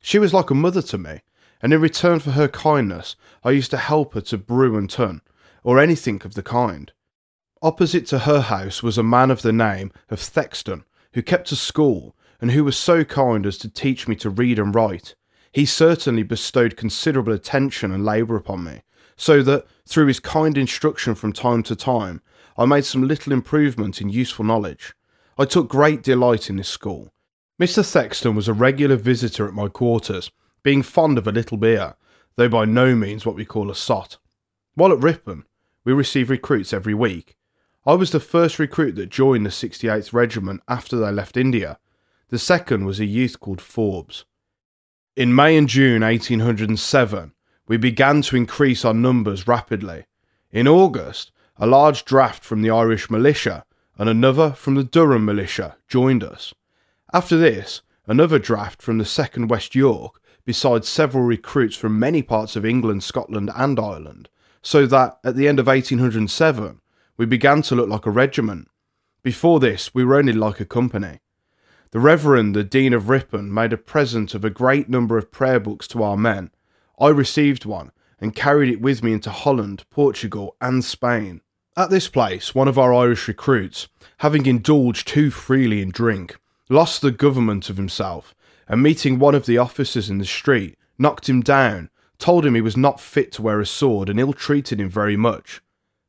She 0.00 0.18
was 0.18 0.34
like 0.34 0.50
a 0.50 0.54
mother 0.54 0.82
to 0.82 0.98
me, 0.98 1.20
and 1.60 1.72
in 1.72 1.80
return 1.80 2.18
for 2.18 2.32
her 2.32 2.48
kindness 2.48 3.16
I 3.44 3.52
used 3.52 3.70
to 3.70 3.76
help 3.76 4.14
her 4.14 4.20
to 4.22 4.38
brew 4.38 4.76
and 4.76 4.90
tun, 4.90 5.20
or 5.62 5.78
anything 5.78 6.20
of 6.24 6.34
the 6.34 6.42
kind. 6.42 6.92
Opposite 7.62 8.06
to 8.06 8.20
her 8.20 8.40
house 8.40 8.82
was 8.82 8.98
a 8.98 9.04
man 9.04 9.30
of 9.30 9.42
the 9.42 9.52
name 9.52 9.92
of 10.10 10.18
Thexton, 10.18 10.84
who 11.12 11.22
kept 11.22 11.52
a 11.52 11.56
school, 11.56 12.16
and 12.40 12.50
who 12.50 12.64
was 12.64 12.76
so 12.76 13.04
kind 13.04 13.46
as 13.46 13.56
to 13.58 13.68
teach 13.68 14.08
me 14.08 14.16
to 14.16 14.30
read 14.30 14.58
and 14.58 14.74
write. 14.74 15.14
He 15.52 15.64
certainly 15.64 16.24
bestowed 16.24 16.76
considerable 16.76 17.32
attention 17.32 17.92
and 17.92 18.04
labour 18.04 18.34
upon 18.34 18.64
me, 18.64 18.82
so 19.16 19.42
that, 19.42 19.66
through 19.86 20.06
his 20.06 20.18
kind 20.18 20.58
instruction 20.58 21.14
from 21.14 21.32
time 21.32 21.62
to 21.64 21.76
time, 21.76 22.20
I 22.56 22.64
made 22.64 22.84
some 22.84 23.06
little 23.06 23.32
improvement 23.32 24.00
in 24.00 24.08
useful 24.08 24.44
knowledge. 24.44 24.94
I 25.38 25.46
took 25.46 25.68
great 25.68 26.02
delight 26.02 26.50
in 26.50 26.56
this 26.56 26.68
school. 26.68 27.10
Mr. 27.60 27.84
Thexton 27.84 28.34
was 28.34 28.48
a 28.48 28.52
regular 28.52 28.96
visitor 28.96 29.46
at 29.46 29.54
my 29.54 29.68
quarters, 29.68 30.30
being 30.62 30.82
fond 30.82 31.16
of 31.16 31.26
a 31.26 31.32
little 31.32 31.56
beer, 31.56 31.94
though 32.36 32.48
by 32.48 32.64
no 32.64 32.94
means 32.94 33.24
what 33.24 33.34
we 33.34 33.44
call 33.44 33.70
a 33.70 33.74
sot. 33.74 34.18
While 34.74 34.92
at 34.92 35.02
Ripon, 35.02 35.44
we 35.84 35.92
received 35.92 36.30
recruits 36.30 36.72
every 36.72 36.94
week. 36.94 37.36
I 37.86 37.94
was 37.94 38.10
the 38.10 38.20
first 38.20 38.58
recruit 38.58 38.94
that 38.96 39.10
joined 39.10 39.46
the 39.46 39.50
68th 39.50 40.12
Regiment 40.12 40.62
after 40.68 40.96
they 40.96 41.10
left 41.10 41.36
India. 41.36 41.78
The 42.28 42.38
second 42.38 42.84
was 42.84 43.00
a 43.00 43.04
youth 43.04 43.40
called 43.40 43.60
Forbes. 43.60 44.24
In 45.16 45.34
May 45.34 45.56
and 45.56 45.68
June 45.68 46.02
1807, 46.02 47.32
we 47.66 47.76
began 47.76 48.22
to 48.22 48.36
increase 48.36 48.84
our 48.84 48.94
numbers 48.94 49.46
rapidly. 49.46 50.04
In 50.50 50.68
August, 50.68 51.32
a 51.56 51.66
large 51.66 52.04
draft 52.04 52.44
from 52.44 52.62
the 52.62 52.70
Irish 52.70 53.10
militia 53.10 53.64
and 53.98 54.08
another 54.08 54.52
from 54.52 54.74
the 54.74 54.84
Durham 54.84 55.24
militia 55.24 55.76
joined 55.88 56.24
us. 56.24 56.54
After 57.12 57.36
this, 57.36 57.82
another 58.06 58.38
draft 58.38 58.82
from 58.82 58.98
the 58.98 59.04
2nd 59.04 59.48
West 59.48 59.74
York, 59.74 60.20
besides 60.44 60.88
several 60.88 61.24
recruits 61.24 61.76
from 61.76 61.98
many 61.98 62.22
parts 62.22 62.56
of 62.56 62.64
England, 62.64 63.04
Scotland, 63.04 63.50
and 63.54 63.78
Ireland, 63.78 64.28
so 64.62 64.86
that 64.86 65.18
at 65.24 65.36
the 65.36 65.48
end 65.48 65.58
of 65.60 65.66
1807 65.66 66.80
we 67.16 67.26
began 67.26 67.62
to 67.62 67.74
look 67.74 67.88
like 67.88 68.06
a 68.06 68.10
regiment. 68.10 68.68
Before 69.22 69.60
this, 69.60 69.94
we 69.94 70.04
were 70.04 70.16
only 70.16 70.32
like 70.32 70.58
a 70.58 70.64
company. 70.64 71.20
The 71.92 72.00
Reverend, 72.00 72.56
the 72.56 72.64
Dean 72.64 72.94
of 72.94 73.08
Ripon, 73.10 73.52
made 73.52 73.72
a 73.72 73.76
present 73.76 74.34
of 74.34 74.44
a 74.44 74.50
great 74.50 74.88
number 74.88 75.18
of 75.18 75.30
prayer 75.30 75.60
books 75.60 75.86
to 75.88 76.02
our 76.02 76.16
men. 76.16 76.50
I 76.98 77.08
received 77.08 77.66
one 77.66 77.92
and 78.18 78.34
carried 78.34 78.72
it 78.72 78.80
with 78.80 79.02
me 79.02 79.12
into 79.12 79.30
Holland, 79.30 79.84
Portugal, 79.90 80.56
and 80.60 80.82
Spain. 80.84 81.42
At 81.76 81.90
this 81.90 82.08
place, 82.08 82.54
one 82.54 82.68
of 82.68 82.78
our 82.78 82.92
Irish 82.92 83.28
recruits, 83.28 83.88
having 84.18 84.46
indulged 84.46 85.08
too 85.08 85.30
freely 85.30 85.80
in 85.80 85.90
drink, 85.90 86.36
lost 86.68 87.00
the 87.00 87.10
government 87.10 87.70
of 87.70 87.76
himself, 87.78 88.34
and 88.68 88.82
meeting 88.82 89.18
one 89.18 89.34
of 89.34 89.46
the 89.46 89.58
officers 89.58 90.10
in 90.10 90.18
the 90.18 90.24
street, 90.24 90.76
knocked 90.98 91.28
him 91.28 91.40
down 91.40 91.88
told 92.22 92.46
him 92.46 92.54
he 92.54 92.60
was 92.60 92.76
not 92.76 93.00
fit 93.00 93.32
to 93.32 93.42
wear 93.42 93.58
a 93.58 93.66
sword 93.66 94.08
and 94.08 94.20
ill 94.20 94.32
treated 94.32 94.80
him 94.80 94.88
very 94.88 95.16
much. 95.16 95.60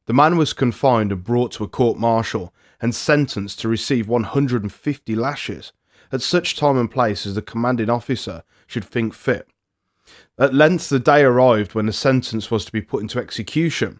The 0.06 0.14
man 0.14 0.38
was 0.38 0.54
confined 0.54 1.12
and 1.12 1.24
brought 1.24 1.54
to 1.54 1.64
a 1.64 1.68
court 1.68 1.98
martial 1.98 2.54
and 2.80 2.94
sentenced 2.94 3.60
to 3.62 3.68
receive 3.68 4.08
150 4.08 5.16
lashes 5.16 5.74
at 6.12 6.22
such 6.22 6.56
time 6.56 6.78
and 6.78 6.92
place 6.92 7.26
as 7.26 7.34
the 7.34 7.42
commanding 7.42 7.90
officer 7.90 8.44
should 8.68 8.86
think 8.86 9.16
fit. 9.16 9.48
At 10.38 10.54
length 10.54 10.90
the 10.90 11.00
day 11.00 11.24
arrived 11.24 11.74
when 11.74 11.88
the 11.88 11.94
sentence 11.94 12.52
was 12.52 12.64
to 12.66 12.72
be 12.72 12.82
put 12.82 13.02
into 13.02 13.18
execution. 13.18 14.00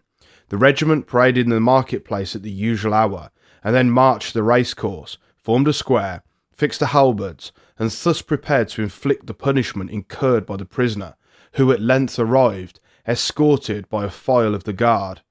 The 0.54 0.58
regiment 0.58 1.08
paraded 1.08 1.46
in 1.46 1.50
the 1.50 1.58
marketplace 1.58 2.36
at 2.36 2.44
the 2.44 2.48
usual 2.48 2.94
hour, 2.94 3.32
and 3.64 3.74
then 3.74 3.90
marched 3.90 4.34
the 4.34 4.44
racecourse, 4.44 5.18
formed 5.42 5.66
a 5.66 5.72
square, 5.72 6.22
fixed 6.52 6.78
the 6.78 6.86
halberds, 6.94 7.50
and 7.76 7.90
thus 7.90 8.22
prepared 8.22 8.68
to 8.68 8.82
inflict 8.82 9.26
the 9.26 9.34
punishment 9.34 9.90
incurred 9.90 10.46
by 10.46 10.56
the 10.56 10.64
prisoner, 10.64 11.16
who 11.54 11.72
at 11.72 11.80
length 11.80 12.20
arrived, 12.20 12.78
escorted 13.04 13.88
by 13.88 14.04
a 14.04 14.10
file 14.10 14.54
of 14.54 14.62
the 14.62 14.72
guard. 14.72 15.22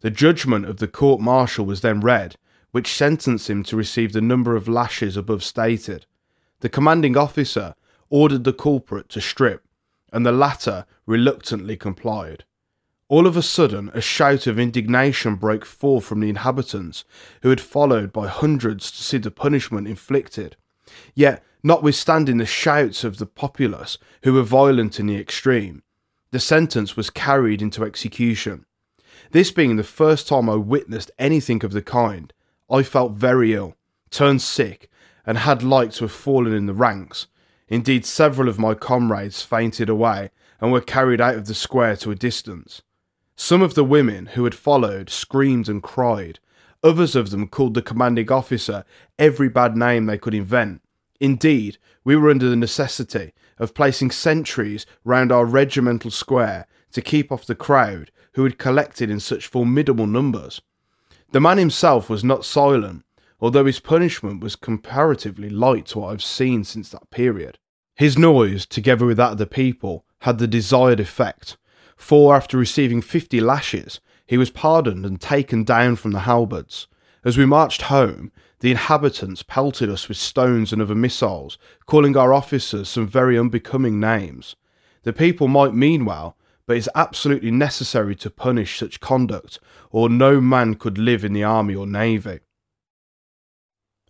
The 0.00 0.10
judgment 0.10 0.66
of 0.66 0.78
the 0.78 0.88
court 0.88 1.20
martial 1.20 1.64
was 1.64 1.82
then 1.82 2.00
read, 2.00 2.34
which 2.72 2.92
sentenced 2.92 3.48
him 3.48 3.62
to 3.62 3.76
receive 3.76 4.12
the 4.12 4.20
number 4.20 4.56
of 4.56 4.66
lashes 4.66 5.16
above 5.16 5.44
stated. 5.44 6.06
The 6.58 6.68
commanding 6.68 7.16
officer 7.16 7.76
ordered 8.10 8.42
the 8.42 8.52
culprit 8.52 9.08
to 9.10 9.20
strip, 9.20 9.64
and 10.12 10.26
the 10.26 10.32
latter 10.32 10.86
reluctantly 11.06 11.76
complied. 11.76 12.42
All 13.12 13.26
of 13.26 13.36
a 13.36 13.42
sudden, 13.42 13.90
a 13.92 14.00
shout 14.00 14.46
of 14.46 14.58
indignation 14.58 15.34
broke 15.34 15.66
forth 15.66 16.06
from 16.06 16.20
the 16.20 16.30
inhabitants, 16.30 17.04
who 17.42 17.50
had 17.50 17.60
followed 17.60 18.10
by 18.10 18.26
hundreds 18.26 18.90
to 18.90 19.02
see 19.02 19.18
the 19.18 19.30
punishment 19.30 19.86
inflicted. 19.86 20.56
Yet 21.14 21.44
notwithstanding 21.62 22.38
the 22.38 22.46
shouts 22.46 23.04
of 23.04 23.18
the 23.18 23.26
populace, 23.26 23.98
who 24.22 24.32
were 24.32 24.42
violent 24.42 24.98
in 24.98 25.08
the 25.08 25.18
extreme. 25.18 25.82
The 26.30 26.40
sentence 26.40 26.96
was 26.96 27.10
carried 27.10 27.60
into 27.60 27.84
execution. 27.84 28.64
This 29.32 29.50
being 29.50 29.76
the 29.76 29.84
first 29.84 30.26
time 30.26 30.48
I 30.48 30.54
witnessed 30.54 31.10
anything 31.18 31.62
of 31.66 31.72
the 31.72 31.82
kind, 31.82 32.32
I 32.70 32.82
felt 32.82 33.12
very 33.12 33.52
ill, 33.52 33.76
turned 34.08 34.40
sick, 34.40 34.88
and 35.26 35.36
had 35.36 35.62
like 35.62 35.92
to 35.92 36.04
have 36.04 36.12
fallen 36.12 36.54
in 36.54 36.64
the 36.64 36.72
ranks. 36.72 37.26
Indeed, 37.68 38.06
several 38.06 38.48
of 38.48 38.58
my 38.58 38.72
comrades 38.72 39.42
fainted 39.42 39.90
away 39.90 40.30
and 40.62 40.72
were 40.72 40.80
carried 40.80 41.20
out 41.20 41.34
of 41.34 41.46
the 41.46 41.54
square 41.54 41.94
to 41.96 42.10
a 42.10 42.14
distance. 42.14 42.80
Some 43.36 43.62
of 43.62 43.74
the 43.74 43.84
women 43.84 44.26
who 44.26 44.44
had 44.44 44.54
followed 44.54 45.10
screamed 45.10 45.68
and 45.68 45.82
cried. 45.82 46.38
Others 46.82 47.14
of 47.16 47.30
them 47.30 47.48
called 47.48 47.74
the 47.74 47.82
commanding 47.82 48.30
officer 48.30 48.84
every 49.18 49.48
bad 49.48 49.76
name 49.76 50.06
they 50.06 50.18
could 50.18 50.34
invent, 50.34 50.82
Indeed, 51.22 51.78
we 52.02 52.16
were 52.16 52.30
under 52.30 52.50
the 52.50 52.56
necessity 52.56 53.32
of 53.56 53.74
placing 53.74 54.10
sentries 54.10 54.86
round 55.04 55.30
our 55.30 55.44
regimental 55.44 56.10
square 56.10 56.66
to 56.90 57.00
keep 57.00 57.30
off 57.30 57.46
the 57.46 57.54
crowd 57.54 58.10
who 58.32 58.42
had 58.42 58.58
collected 58.58 59.08
in 59.08 59.20
such 59.20 59.46
formidable 59.46 60.08
numbers. 60.08 60.60
The 61.30 61.40
man 61.40 61.58
himself 61.58 62.10
was 62.10 62.24
not 62.24 62.44
silent, 62.44 63.04
although 63.40 63.66
his 63.66 63.78
punishment 63.78 64.42
was 64.42 64.56
comparatively 64.56 65.48
light 65.48 65.86
to 65.86 66.00
what 66.00 66.12
I've 66.12 66.24
seen 66.24 66.64
since 66.64 66.88
that 66.88 67.08
period. 67.10 67.56
His 67.94 68.18
noise, 68.18 68.66
together 68.66 69.06
with 69.06 69.18
that 69.18 69.32
of 69.32 69.38
the 69.38 69.46
people, 69.46 70.04
had 70.22 70.38
the 70.38 70.48
desired 70.48 70.98
effect, 70.98 71.56
for 72.02 72.34
after 72.34 72.58
receiving 72.58 73.00
fifty 73.00 73.40
lashes, 73.40 74.00
he 74.26 74.36
was 74.36 74.50
pardoned 74.50 75.06
and 75.06 75.20
taken 75.20 75.62
down 75.62 75.94
from 75.94 76.10
the 76.10 76.20
halberds. 76.20 76.88
As 77.24 77.38
we 77.38 77.46
marched 77.46 77.82
home, 77.82 78.32
the 78.58 78.72
inhabitants 78.72 79.44
pelted 79.44 79.88
us 79.88 80.08
with 80.08 80.16
stones 80.16 80.72
and 80.72 80.82
other 80.82 80.96
missiles, 80.96 81.58
calling 81.86 82.16
our 82.16 82.34
officers 82.34 82.88
some 82.88 83.06
very 83.06 83.38
unbecoming 83.38 84.00
names. 84.00 84.56
The 85.04 85.12
people 85.12 85.46
might 85.46 85.74
mean 85.74 86.04
well, 86.04 86.36
but 86.66 86.76
it's 86.76 86.88
absolutely 86.96 87.52
necessary 87.52 88.16
to 88.16 88.30
punish 88.30 88.80
such 88.80 88.98
conduct, 88.98 89.60
or 89.92 90.08
no 90.08 90.40
man 90.40 90.74
could 90.74 90.98
live 90.98 91.24
in 91.24 91.32
the 91.32 91.44
army 91.44 91.76
or 91.76 91.86
navy. 91.86 92.40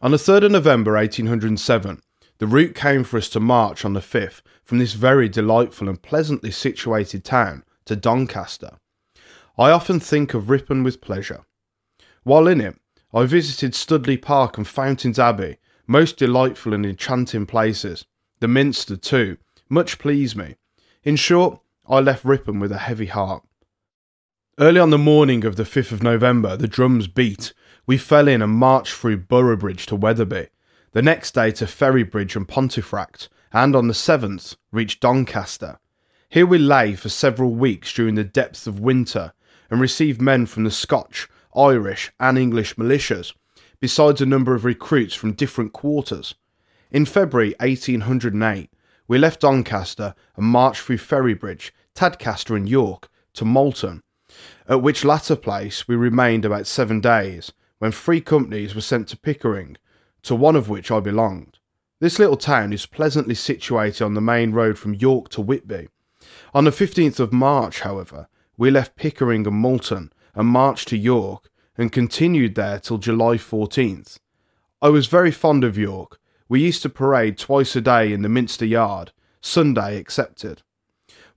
On 0.01 0.13
the 0.13 0.17
3rd 0.17 0.47
of 0.47 0.53
November 0.53 0.95
1807, 0.95 2.01
the 2.39 2.47
route 2.47 2.75
came 2.75 3.05
for 3.05 3.19
us 3.19 3.29
to 3.29 3.39
march 3.39 3.85
on 3.85 3.93
the 3.93 4.01
5th 4.01 4.41
from 4.65 4.79
this 4.79 4.95
very 4.95 5.29
delightful 5.29 5.91
and 5.91 6.01
pleasantly 6.01 6.51
situated 6.51 7.23
town 7.23 7.63
to 7.87 7.97
Doncaster. 7.97 8.79
I 9.59 9.71
often 9.71 10.01
think 10.01 10.35
of 10.35 10.51
Ripon 10.51 10.83
with 10.83 11.01
pleasure. 11.01 11.45
While 12.23 12.49
in 12.49 12.61
it, 12.61 12.77
I 13.13 13.25
visited 13.25 13.75
Studley 13.75 14.17
Park 14.17 14.57
and 14.57 14.67
Fountains 14.67 15.19
Abbey, 15.19 15.59
most 15.87 16.17
delightful 16.17 16.73
and 16.73 16.87
enchanting 16.87 17.47
places. 17.47 18.07
The 18.41 18.49
Minster, 18.49 18.97
too, 18.97 19.37
much 19.69 19.99
pleased 19.99 20.37
me. 20.37 20.57
In 21.03 21.17
short, 21.17 21.61
I 21.89 22.01
left 22.01 22.25
Ripon 22.25 22.61
with 22.61 22.73
a 22.73 22.79
heavy 22.79 23.07
heart. 23.07 23.43
Early 24.59 24.81
on 24.81 24.91
the 24.91 24.99
morning 24.99 25.45
of 25.45 25.57
the 25.57 25.65
5th 25.65 25.93
of 25.93 26.03
November, 26.03 26.57
the 26.57 26.69
drums 26.69 27.09
beat. 27.09 27.53
We 27.87 27.99
fell 27.99 28.29
in 28.29 28.43
and 28.43 28.53
marched 28.53 28.95
through 28.95 29.19
Boroughbridge 29.19 29.87
to 29.87 29.97
Wetherby. 29.97 30.49
The 30.93 31.03
next 31.03 31.35
day 31.35 31.51
to 31.53 31.67
Ferrybridge 31.67 32.37
and 32.37 32.47
Pontefract, 32.47 33.29
and 33.53 33.75
on 33.75 33.89
the 33.89 33.95
7th 33.95 34.57
reached 34.71 35.01
Doncaster. 35.01 35.79
Here 36.33 36.47
we 36.47 36.57
lay 36.57 36.95
for 36.95 37.11
several 37.11 37.51
weeks 37.51 37.93
during 37.93 38.15
the 38.15 38.25
depths 38.25 38.67
of 38.67 38.81
winter 38.81 39.35
and 39.69 39.79
received 39.79 40.23
men 40.23 40.47
from 40.47 40.65
the 40.65 40.71
Scotch, 40.71 41.29
Irish, 41.55 42.11
and 42.19 42.39
English 42.39 42.77
militias, 42.77 43.35
besides 43.81 44.23
a 44.23 44.25
number 44.25 44.55
of 44.55 44.65
recruits 44.65 45.15
from 45.15 45.35
different 45.35 45.75
quarters. 45.75 46.35
In 46.91 47.05
February 47.05 47.55
1808, 47.61 48.71
we 49.07 49.19
left 49.19 49.43
Doncaster 49.43 50.15
and 50.35 50.47
marched 50.47 50.81
through 50.81 50.97
Ferrybridge, 50.97 51.71
Tadcaster, 51.95 52.57
and 52.57 52.67
York 52.67 53.11
to 53.35 53.45
Malton, 53.45 54.01
at 54.67 54.81
which 54.81 55.05
latter 55.05 55.37
place 55.37 55.87
we 55.87 55.97
remained 55.97 56.47
about 56.47 56.67
seven 56.67 57.03
days, 57.03 57.53
when 57.79 57.93
three 57.93 58.23
companies 58.23 58.75
were 58.75 58.81
sent 58.81 59.07
to 59.09 59.19
Pickering, 59.19 59.77
to 60.23 60.35
one 60.35 60.57
of 60.57 60.71
which 60.71 60.91
I 60.91 60.99
belonged. 60.99 61.59
This 62.01 62.19
little 62.19 62.39
town 62.39 62.73
is 62.73 62.87
pleasantly 62.87 63.35
situated 63.35 64.03
on 64.03 64.15
the 64.15 64.23
main 64.23 64.53
road 64.53 64.79
from 64.79 64.95
York 64.95 65.29
to 65.29 65.43
Whitby. 65.43 65.89
On 66.55 66.65
the 66.65 66.71
15th 66.71 67.19
of 67.19 67.33
March, 67.33 67.81
however, 67.81 68.29
we 68.59 68.71
left 68.71 68.95
Pickering 68.95 69.47
and 69.47 69.57
Malton 69.57 70.13
and 70.35 70.47
marched 70.47 70.89
to 70.89 70.99
York 70.99 71.51
and 71.79 71.91
continued 71.91 72.57
there 72.57 72.79
till 72.79 72.99
July 72.99 73.37
14th. 73.37 74.19
I 74.83 74.91
was 74.91 75.07
very 75.07 75.31
fond 75.31 75.65
of 75.65 75.79
York. 75.79 76.21
We 76.51 76.61
used 76.61 76.83
to 76.83 76.91
parade 76.91 77.39
twice 77.39 77.75
a 77.75 77.81
day 77.81 78.13
in 78.13 78.21
the 78.21 78.29
Minster 78.29 78.67
Yard, 78.67 79.13
Sunday 79.41 79.97
excepted. 79.97 80.63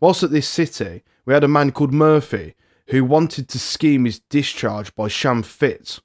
Whilst 0.01 0.21
at 0.21 0.31
this 0.31 0.49
city, 0.49 1.03
we 1.25 1.33
had 1.33 1.45
a 1.45 1.47
man 1.47 1.71
called 1.71 1.93
Murphy 1.93 2.55
who 2.87 3.05
wanted 3.05 3.47
to 3.47 3.59
scheme 3.59 4.03
his 4.03 4.19
discharge 4.19 4.93
by 4.95 5.07
sham 5.07 5.43
fits, 5.43 6.01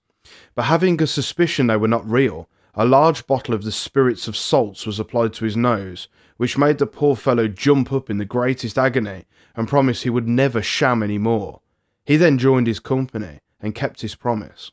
but 0.55 0.67
having 0.67 1.03
a 1.03 1.09
suspicion 1.09 1.67
they 1.67 1.77
were 1.77 1.89
not 1.89 2.09
real, 2.09 2.49
a 2.75 2.85
large 2.85 3.27
bottle 3.27 3.55
of 3.55 3.65
the 3.65 3.73
spirits 3.73 4.29
of 4.29 4.37
salts 4.37 4.87
was 4.87 4.99
applied 4.99 5.33
to 5.35 5.45
his 5.45 5.57
nose, 5.57 6.09
which 6.37 6.59
made 6.59 6.79
the 6.79 6.87
poor 6.87 7.17
fellow 7.17 7.49
jump 7.49 7.93
up 7.93 8.09
in 8.09 8.19
the 8.19 8.25
greatest 8.25 8.79
agony 8.79 9.27
and 9.57 9.69
promise 9.69 10.03
he 10.03 10.11
would 10.11 10.29
never 10.29 10.63
sham 10.63 11.03
any 11.03 11.19
more. 11.19 11.61
He 12.05 12.17
then 12.17 12.39
joined 12.39 12.67
his 12.67 12.81
company 12.81 13.41
and 13.61 13.75
kept 13.75 14.01
his 14.01 14.15
promise. 14.15 14.71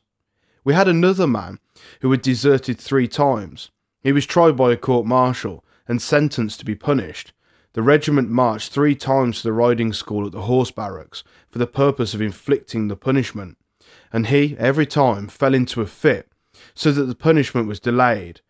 We 0.64 0.74
had 0.74 0.88
another 0.88 1.26
man 1.26 1.58
who 2.00 2.10
had 2.10 2.22
deserted 2.22 2.78
three 2.78 3.08
times. 3.08 3.70
He 4.00 4.12
was 4.12 4.26
tried 4.26 4.56
by 4.56 4.72
a 4.72 4.76
court 4.76 5.06
martial 5.06 5.64
and 5.86 6.00
sentenced 6.00 6.60
to 6.60 6.64
be 6.64 6.74
punished. 6.74 7.32
The 7.72 7.82
regiment 7.82 8.30
marched 8.30 8.72
three 8.72 8.94
times 8.94 9.38
to 9.38 9.44
the 9.44 9.52
riding 9.52 9.92
school 9.92 10.26
at 10.26 10.32
the 10.32 10.42
horse 10.42 10.70
barracks 10.70 11.22
for 11.48 11.58
the 11.58 11.66
purpose 11.66 12.14
of 12.14 12.22
inflicting 12.22 12.88
the 12.88 12.96
punishment, 12.96 13.58
and 14.12 14.28
he 14.28 14.56
every 14.58 14.86
time 14.86 15.28
fell 15.28 15.54
into 15.54 15.80
a 15.80 15.86
fit, 15.86 16.28
so 16.78 16.92
that 16.92 17.06
the 17.06 17.14
punishment 17.16 17.66
was 17.66 17.80
delayed. 17.80 18.40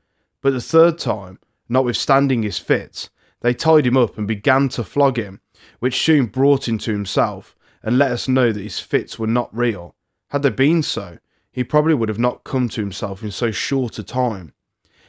But 0.43 0.53
the 0.53 0.61
third 0.61 0.99
time, 0.99 1.39
notwithstanding 1.67 2.43
his 2.43 2.59
fits, 2.59 3.09
they 3.41 3.55
tied 3.55 3.87
him 3.87 3.97
up 3.97 4.19
and 4.19 4.29
began 4.29 4.69
to 4.71 4.85
flog 4.85 5.17
him, 5.17 5.41
which 5.79 6.05
soon 6.05 6.27
brought 6.27 6.69
him 6.69 6.77
to 6.81 6.93
himself 6.93 7.57
and 7.83 7.97
let 7.97 8.13
us 8.13 8.29
know 8.29 8.53
that 8.53 8.63
his 8.63 8.81
fits 8.81 9.19
were 9.19 9.27
not 9.27 9.57
real. 9.57 9.95
Had 10.29 10.43
they 10.43 10.51
been 10.51 10.83
so, 10.83 11.17
he 11.51 11.65
probably 11.65 11.95
would 11.95 12.11
have 12.11 12.19
not 12.19 12.45
come 12.45 12.69
to 12.69 12.83
himself 12.83 13.23
in 13.23 13.31
so 13.31 13.51
short 13.51 13.99
a 13.99 14.03
time. 14.03 14.53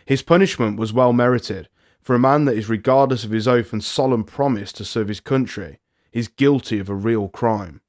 His 0.05 0.21
punishment 0.21 0.79
was 0.79 0.93
well 0.93 1.11
merited, 1.11 1.67
for 1.99 2.15
a 2.15 2.19
man 2.19 2.45
that 2.45 2.55
is 2.55 2.69
regardless 2.69 3.25
of 3.25 3.31
his 3.31 3.49
oath 3.49 3.73
and 3.73 3.83
solemn 3.83 4.23
promise 4.23 4.71
to 4.71 4.85
serve 4.85 5.09
his 5.09 5.19
country 5.19 5.79
is 6.13 6.29
guilty 6.29 6.79
of 6.79 6.87
a 6.87 6.95
real 6.95 7.27
crime. 7.27 7.81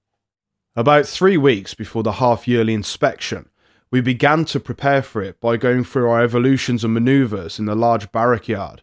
About 0.75 1.07
three 1.07 1.37
weeks 1.37 1.73
before 1.73 2.03
the 2.03 2.15
half 2.15 2.49
yearly 2.49 2.75
inspection, 2.75 3.50
we 3.91 4.01
began 4.01 4.45
to 4.45 4.61
prepare 4.61 5.03
for 5.03 5.21
it 5.21 5.41
by 5.41 5.57
going 5.57 5.83
through 5.83 6.09
our 6.09 6.23
evolutions 6.23 6.85
and 6.85 6.95
manoeuvres 6.95 7.59
in 7.59 7.65
the 7.65 7.75
large 7.75 8.13
barrack 8.13 8.47
yard, 8.47 8.83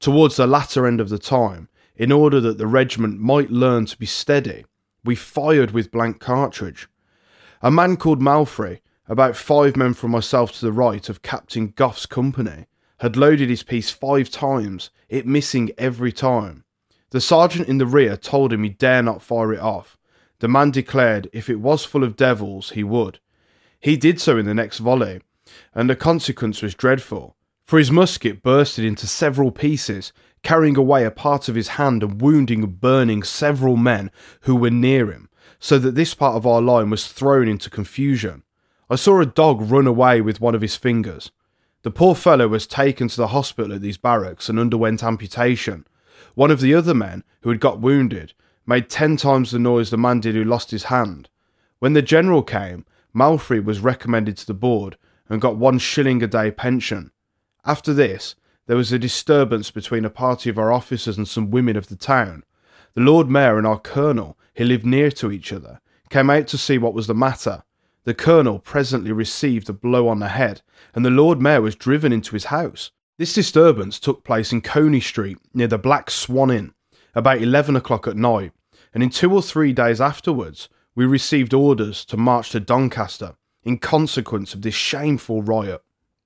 towards 0.00 0.36
the 0.36 0.46
latter 0.46 0.86
end 0.86 1.00
of 1.00 1.10
the 1.10 1.18
time, 1.18 1.68
in 1.94 2.10
order 2.10 2.40
that 2.40 2.58
the 2.58 2.66
regiment 2.66 3.20
might 3.20 3.50
learn 3.50 3.86
to 3.86 3.98
be 3.98 4.06
steady. 4.06 4.64
We 5.04 5.14
fired 5.14 5.70
with 5.70 5.92
blank 5.92 6.20
cartridge. 6.20 6.88
A 7.62 7.70
man 7.70 7.96
called 7.96 8.20
Malfrey, 8.20 8.80
about 9.08 9.36
five 9.36 9.76
men 9.76 9.94
from 9.94 10.10
myself 10.10 10.52
to 10.52 10.64
the 10.64 10.72
right 10.72 11.08
of 11.08 11.22
Captain 11.22 11.68
Gough's 11.68 12.06
company, 12.06 12.66
had 13.00 13.16
loaded 13.16 13.50
his 13.50 13.62
piece 13.62 13.90
five 13.90 14.30
times, 14.30 14.90
it 15.08 15.26
missing 15.26 15.70
every 15.78 16.12
time. 16.12 16.64
The 17.10 17.20
sergeant 17.20 17.68
in 17.68 17.78
the 17.78 17.86
rear 17.86 18.16
told 18.16 18.52
him 18.52 18.62
he 18.62 18.70
dare 18.70 19.02
not 19.02 19.22
fire 19.22 19.52
it 19.52 19.60
off. 19.60 19.96
The 20.40 20.48
man 20.48 20.70
declared 20.70 21.28
if 21.32 21.48
it 21.48 21.60
was 21.60 21.84
full 21.84 22.02
of 22.02 22.16
devils, 22.16 22.70
he 22.70 22.82
would. 22.82 23.20
He 23.86 23.96
did 23.96 24.20
so 24.20 24.36
in 24.36 24.46
the 24.46 24.52
next 24.52 24.78
volley, 24.78 25.20
and 25.72 25.88
the 25.88 25.94
consequence 25.94 26.60
was 26.60 26.74
dreadful, 26.74 27.36
for 27.64 27.78
his 27.78 27.92
musket 27.92 28.42
bursted 28.42 28.84
into 28.84 29.06
several 29.06 29.52
pieces, 29.52 30.12
carrying 30.42 30.76
away 30.76 31.04
a 31.04 31.12
part 31.12 31.48
of 31.48 31.54
his 31.54 31.68
hand 31.78 32.02
and 32.02 32.20
wounding 32.20 32.64
and 32.64 32.80
burning 32.80 33.22
several 33.22 33.76
men 33.76 34.10
who 34.40 34.56
were 34.56 34.72
near 34.72 35.12
him, 35.12 35.28
so 35.60 35.78
that 35.78 35.94
this 35.94 36.14
part 36.14 36.34
of 36.34 36.44
our 36.44 36.60
line 36.60 36.90
was 36.90 37.06
thrown 37.06 37.46
into 37.46 37.70
confusion. 37.70 38.42
I 38.90 38.96
saw 38.96 39.20
a 39.20 39.24
dog 39.24 39.70
run 39.70 39.86
away 39.86 40.20
with 40.20 40.40
one 40.40 40.56
of 40.56 40.62
his 40.62 40.74
fingers. 40.74 41.30
The 41.82 41.92
poor 41.92 42.16
fellow 42.16 42.48
was 42.48 42.66
taken 42.66 43.06
to 43.06 43.16
the 43.16 43.28
hospital 43.28 43.72
at 43.72 43.82
these 43.82 43.98
barracks 43.98 44.48
and 44.48 44.58
underwent 44.58 45.04
amputation. 45.04 45.86
One 46.34 46.50
of 46.50 46.60
the 46.60 46.74
other 46.74 46.92
men, 46.92 47.22
who 47.42 47.50
had 47.50 47.60
got 47.60 47.80
wounded, 47.80 48.32
made 48.66 48.90
ten 48.90 49.16
times 49.16 49.52
the 49.52 49.60
noise 49.60 49.90
the 49.90 49.96
man 49.96 50.18
did 50.18 50.34
who 50.34 50.42
lost 50.42 50.72
his 50.72 50.90
hand. 50.90 51.28
When 51.78 51.92
the 51.92 52.02
general 52.02 52.42
came, 52.42 52.84
Malfrey 53.16 53.64
was 53.64 53.80
recommended 53.80 54.36
to 54.36 54.46
the 54.46 54.54
board 54.54 54.98
and 55.28 55.40
got 55.40 55.56
one 55.56 55.78
shilling 55.78 56.22
a 56.22 56.26
day 56.26 56.50
pension. 56.50 57.10
After 57.64 57.94
this, 57.94 58.34
there 58.66 58.76
was 58.76 58.92
a 58.92 58.98
disturbance 58.98 59.70
between 59.70 60.04
a 60.04 60.10
party 60.10 60.50
of 60.50 60.58
our 60.58 60.70
officers 60.70 61.16
and 61.16 61.26
some 61.26 61.50
women 61.50 61.76
of 61.76 61.88
the 61.88 61.96
town. 61.96 62.44
The 62.94 63.00
Lord 63.00 63.30
Mayor 63.30 63.58
and 63.58 63.66
our 63.66 63.78
colonel, 63.78 64.38
who 64.56 64.64
lived 64.64 64.84
near 64.84 65.10
to 65.12 65.32
each 65.32 65.52
other, 65.52 65.80
came 66.10 66.28
out 66.28 66.46
to 66.48 66.58
see 66.58 66.76
what 66.76 66.94
was 66.94 67.06
the 67.06 67.14
matter. 67.14 67.62
The 68.04 68.14
colonel 68.14 68.58
presently 68.58 69.12
received 69.12 69.68
a 69.68 69.72
blow 69.72 70.08
on 70.08 70.20
the 70.20 70.28
head, 70.28 70.62
and 70.94 71.04
the 71.04 71.10
Lord 71.10 71.40
Mayor 71.40 71.62
was 71.62 71.74
driven 71.74 72.12
into 72.12 72.32
his 72.34 72.46
house. 72.46 72.90
This 73.18 73.32
disturbance 73.32 73.98
took 73.98 74.24
place 74.24 74.52
in 74.52 74.60
Coney 74.60 75.00
Street, 75.00 75.38
near 75.54 75.68
the 75.68 75.78
Black 75.78 76.10
Swan 76.10 76.50
Inn, 76.50 76.74
about 77.14 77.40
eleven 77.40 77.76
o'clock 77.76 78.06
at 78.06 78.16
night, 78.16 78.52
and 78.92 79.02
in 79.02 79.10
two 79.10 79.32
or 79.32 79.42
three 79.42 79.72
days 79.72 80.00
afterwards, 80.00 80.68
we 80.96 81.04
received 81.04 81.52
orders 81.52 82.04
to 82.06 82.16
march 82.16 82.50
to 82.50 82.58
Doncaster 82.58 83.36
in 83.62 83.78
consequence 83.78 84.54
of 84.54 84.62
this 84.62 84.74
shameful 84.74 85.42
riot. 85.42 85.82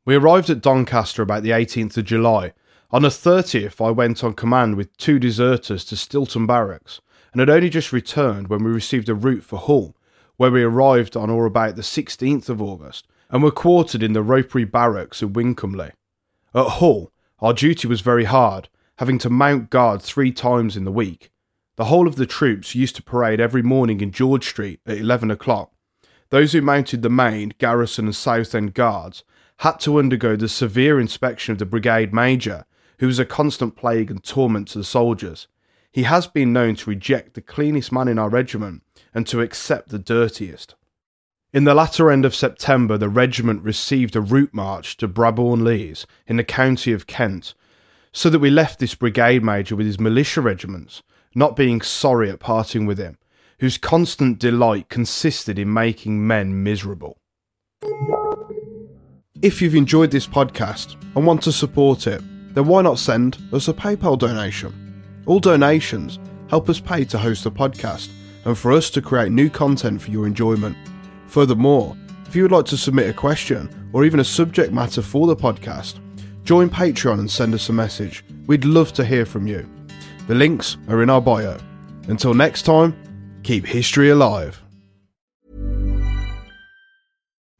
We 0.06 0.14
arrived 0.14 0.48
at 0.48 0.62
Doncaster 0.62 1.22
about 1.22 1.42
the 1.42 1.50
18th 1.50 1.96
of 1.96 2.04
July. 2.04 2.52
On 2.92 3.02
the 3.02 3.08
30th, 3.08 3.84
I 3.84 3.90
went 3.90 4.22
on 4.22 4.34
command 4.34 4.76
with 4.76 4.96
two 4.96 5.18
deserters 5.18 5.84
to 5.86 5.96
Stilton 5.96 6.46
Barracks, 6.46 7.00
and 7.32 7.40
had 7.40 7.50
only 7.50 7.68
just 7.68 7.92
returned 7.92 8.48
when 8.48 8.62
we 8.62 8.70
received 8.70 9.08
a 9.08 9.14
route 9.14 9.44
for 9.44 9.58
Hull, 9.58 9.96
where 10.36 10.50
we 10.50 10.62
arrived 10.62 11.16
on 11.16 11.30
or 11.30 11.46
about 11.46 11.76
the 11.76 11.82
16th 11.82 12.48
of 12.48 12.62
August, 12.62 13.06
and 13.28 13.42
were 13.42 13.50
quartered 13.50 14.02
in 14.02 14.12
the 14.12 14.22
Ropery 14.22 14.64
Barracks 14.64 15.20
in 15.20 15.32
Wincolmlee. 15.32 15.92
At 16.54 16.66
Hull, 16.66 17.12
our 17.40 17.52
duty 17.52 17.88
was 17.88 18.00
very 18.00 18.24
hard, 18.24 18.68
having 18.98 19.18
to 19.18 19.30
mount 19.30 19.70
guard 19.70 20.02
three 20.02 20.32
times 20.32 20.76
in 20.76 20.84
the 20.84 20.92
week. 20.92 21.30
The 21.80 21.86
whole 21.86 22.06
of 22.06 22.16
the 22.16 22.26
troops 22.26 22.74
used 22.74 22.96
to 22.96 23.02
parade 23.02 23.40
every 23.40 23.62
morning 23.62 24.02
in 24.02 24.12
George 24.12 24.46
Street 24.46 24.80
at 24.84 24.98
11 24.98 25.30
o'clock. 25.30 25.72
Those 26.28 26.52
who 26.52 26.60
mounted 26.60 27.00
the 27.00 27.08
main, 27.08 27.54
garrison, 27.56 28.04
and 28.04 28.14
Southend 28.14 28.74
guards 28.74 29.24
had 29.60 29.80
to 29.80 29.98
undergo 29.98 30.36
the 30.36 30.46
severe 30.46 31.00
inspection 31.00 31.52
of 31.52 31.58
the 31.58 31.64
brigade 31.64 32.12
major, 32.12 32.66
who 32.98 33.06
was 33.06 33.18
a 33.18 33.24
constant 33.24 33.76
plague 33.76 34.10
and 34.10 34.22
torment 34.22 34.68
to 34.68 34.78
the 34.78 34.84
soldiers. 34.84 35.48
He 35.90 36.02
has 36.02 36.26
been 36.26 36.52
known 36.52 36.74
to 36.74 36.90
reject 36.90 37.32
the 37.32 37.40
cleanest 37.40 37.90
man 37.90 38.08
in 38.08 38.18
our 38.18 38.28
regiment 38.28 38.82
and 39.14 39.26
to 39.28 39.40
accept 39.40 39.88
the 39.88 39.98
dirtiest. 39.98 40.74
In 41.54 41.64
the 41.64 41.72
latter 41.72 42.10
end 42.10 42.26
of 42.26 42.34
September, 42.34 42.98
the 42.98 43.08
regiment 43.08 43.62
received 43.62 44.14
a 44.14 44.20
route 44.20 44.52
march 44.52 44.98
to 44.98 45.08
Brabourne 45.08 45.64
Leys 45.64 46.06
in 46.26 46.36
the 46.36 46.44
county 46.44 46.92
of 46.92 47.06
Kent, 47.06 47.54
so 48.12 48.28
that 48.28 48.40
we 48.40 48.50
left 48.50 48.80
this 48.80 48.94
brigade 48.94 49.42
major 49.42 49.74
with 49.74 49.86
his 49.86 49.98
militia 49.98 50.42
regiments 50.42 51.02
not 51.34 51.56
being 51.56 51.80
sorry 51.80 52.30
at 52.30 52.40
parting 52.40 52.86
with 52.86 52.98
him, 52.98 53.18
whose 53.60 53.78
constant 53.78 54.38
delight 54.38 54.88
consisted 54.88 55.58
in 55.58 55.72
making 55.72 56.26
men 56.26 56.62
miserable. 56.62 57.18
If 59.42 59.62
you've 59.62 59.74
enjoyed 59.74 60.10
this 60.10 60.26
podcast 60.26 60.96
and 61.16 61.26
want 61.26 61.42
to 61.44 61.52
support 61.52 62.06
it, 62.06 62.22
then 62.54 62.66
why 62.66 62.82
not 62.82 62.98
send 62.98 63.38
us 63.52 63.68
a 63.68 63.72
PayPal 63.72 64.18
donation? 64.18 65.02
All 65.26 65.40
donations 65.40 66.18
help 66.48 66.68
us 66.68 66.80
pay 66.80 67.04
to 67.04 67.18
host 67.18 67.44
the 67.44 67.50
podcast 67.50 68.10
and 68.44 68.58
for 68.58 68.72
us 68.72 68.90
to 68.90 69.00
create 69.02 69.30
new 69.30 69.48
content 69.48 70.02
for 70.02 70.10
your 70.10 70.26
enjoyment. 70.26 70.76
Furthermore, 71.26 71.96
If 72.30 72.36
you 72.36 72.42
would 72.42 72.52
like 72.52 72.66
to 72.66 72.76
submit 72.76 73.10
a 73.10 73.12
question 73.12 73.68
or 73.92 74.04
even 74.04 74.20
a 74.20 74.24
subject 74.24 74.72
matter 74.72 75.02
for 75.02 75.26
the 75.26 75.34
podcast, 75.34 75.98
join 76.44 76.70
Patreon 76.70 77.18
and 77.18 77.28
send 77.28 77.54
us 77.54 77.68
a 77.70 77.72
message. 77.72 78.24
We'd 78.46 78.64
love 78.64 78.92
to 78.92 79.04
hear 79.04 79.26
from 79.26 79.48
you. 79.48 79.68
The 80.30 80.36
links 80.36 80.76
are 80.86 81.02
in 81.02 81.10
our 81.10 81.20
bio. 81.20 81.58
Until 82.06 82.34
next 82.34 82.62
time, 82.62 82.94
keep 83.42 83.66
history 83.66 84.10
alive. 84.10 84.62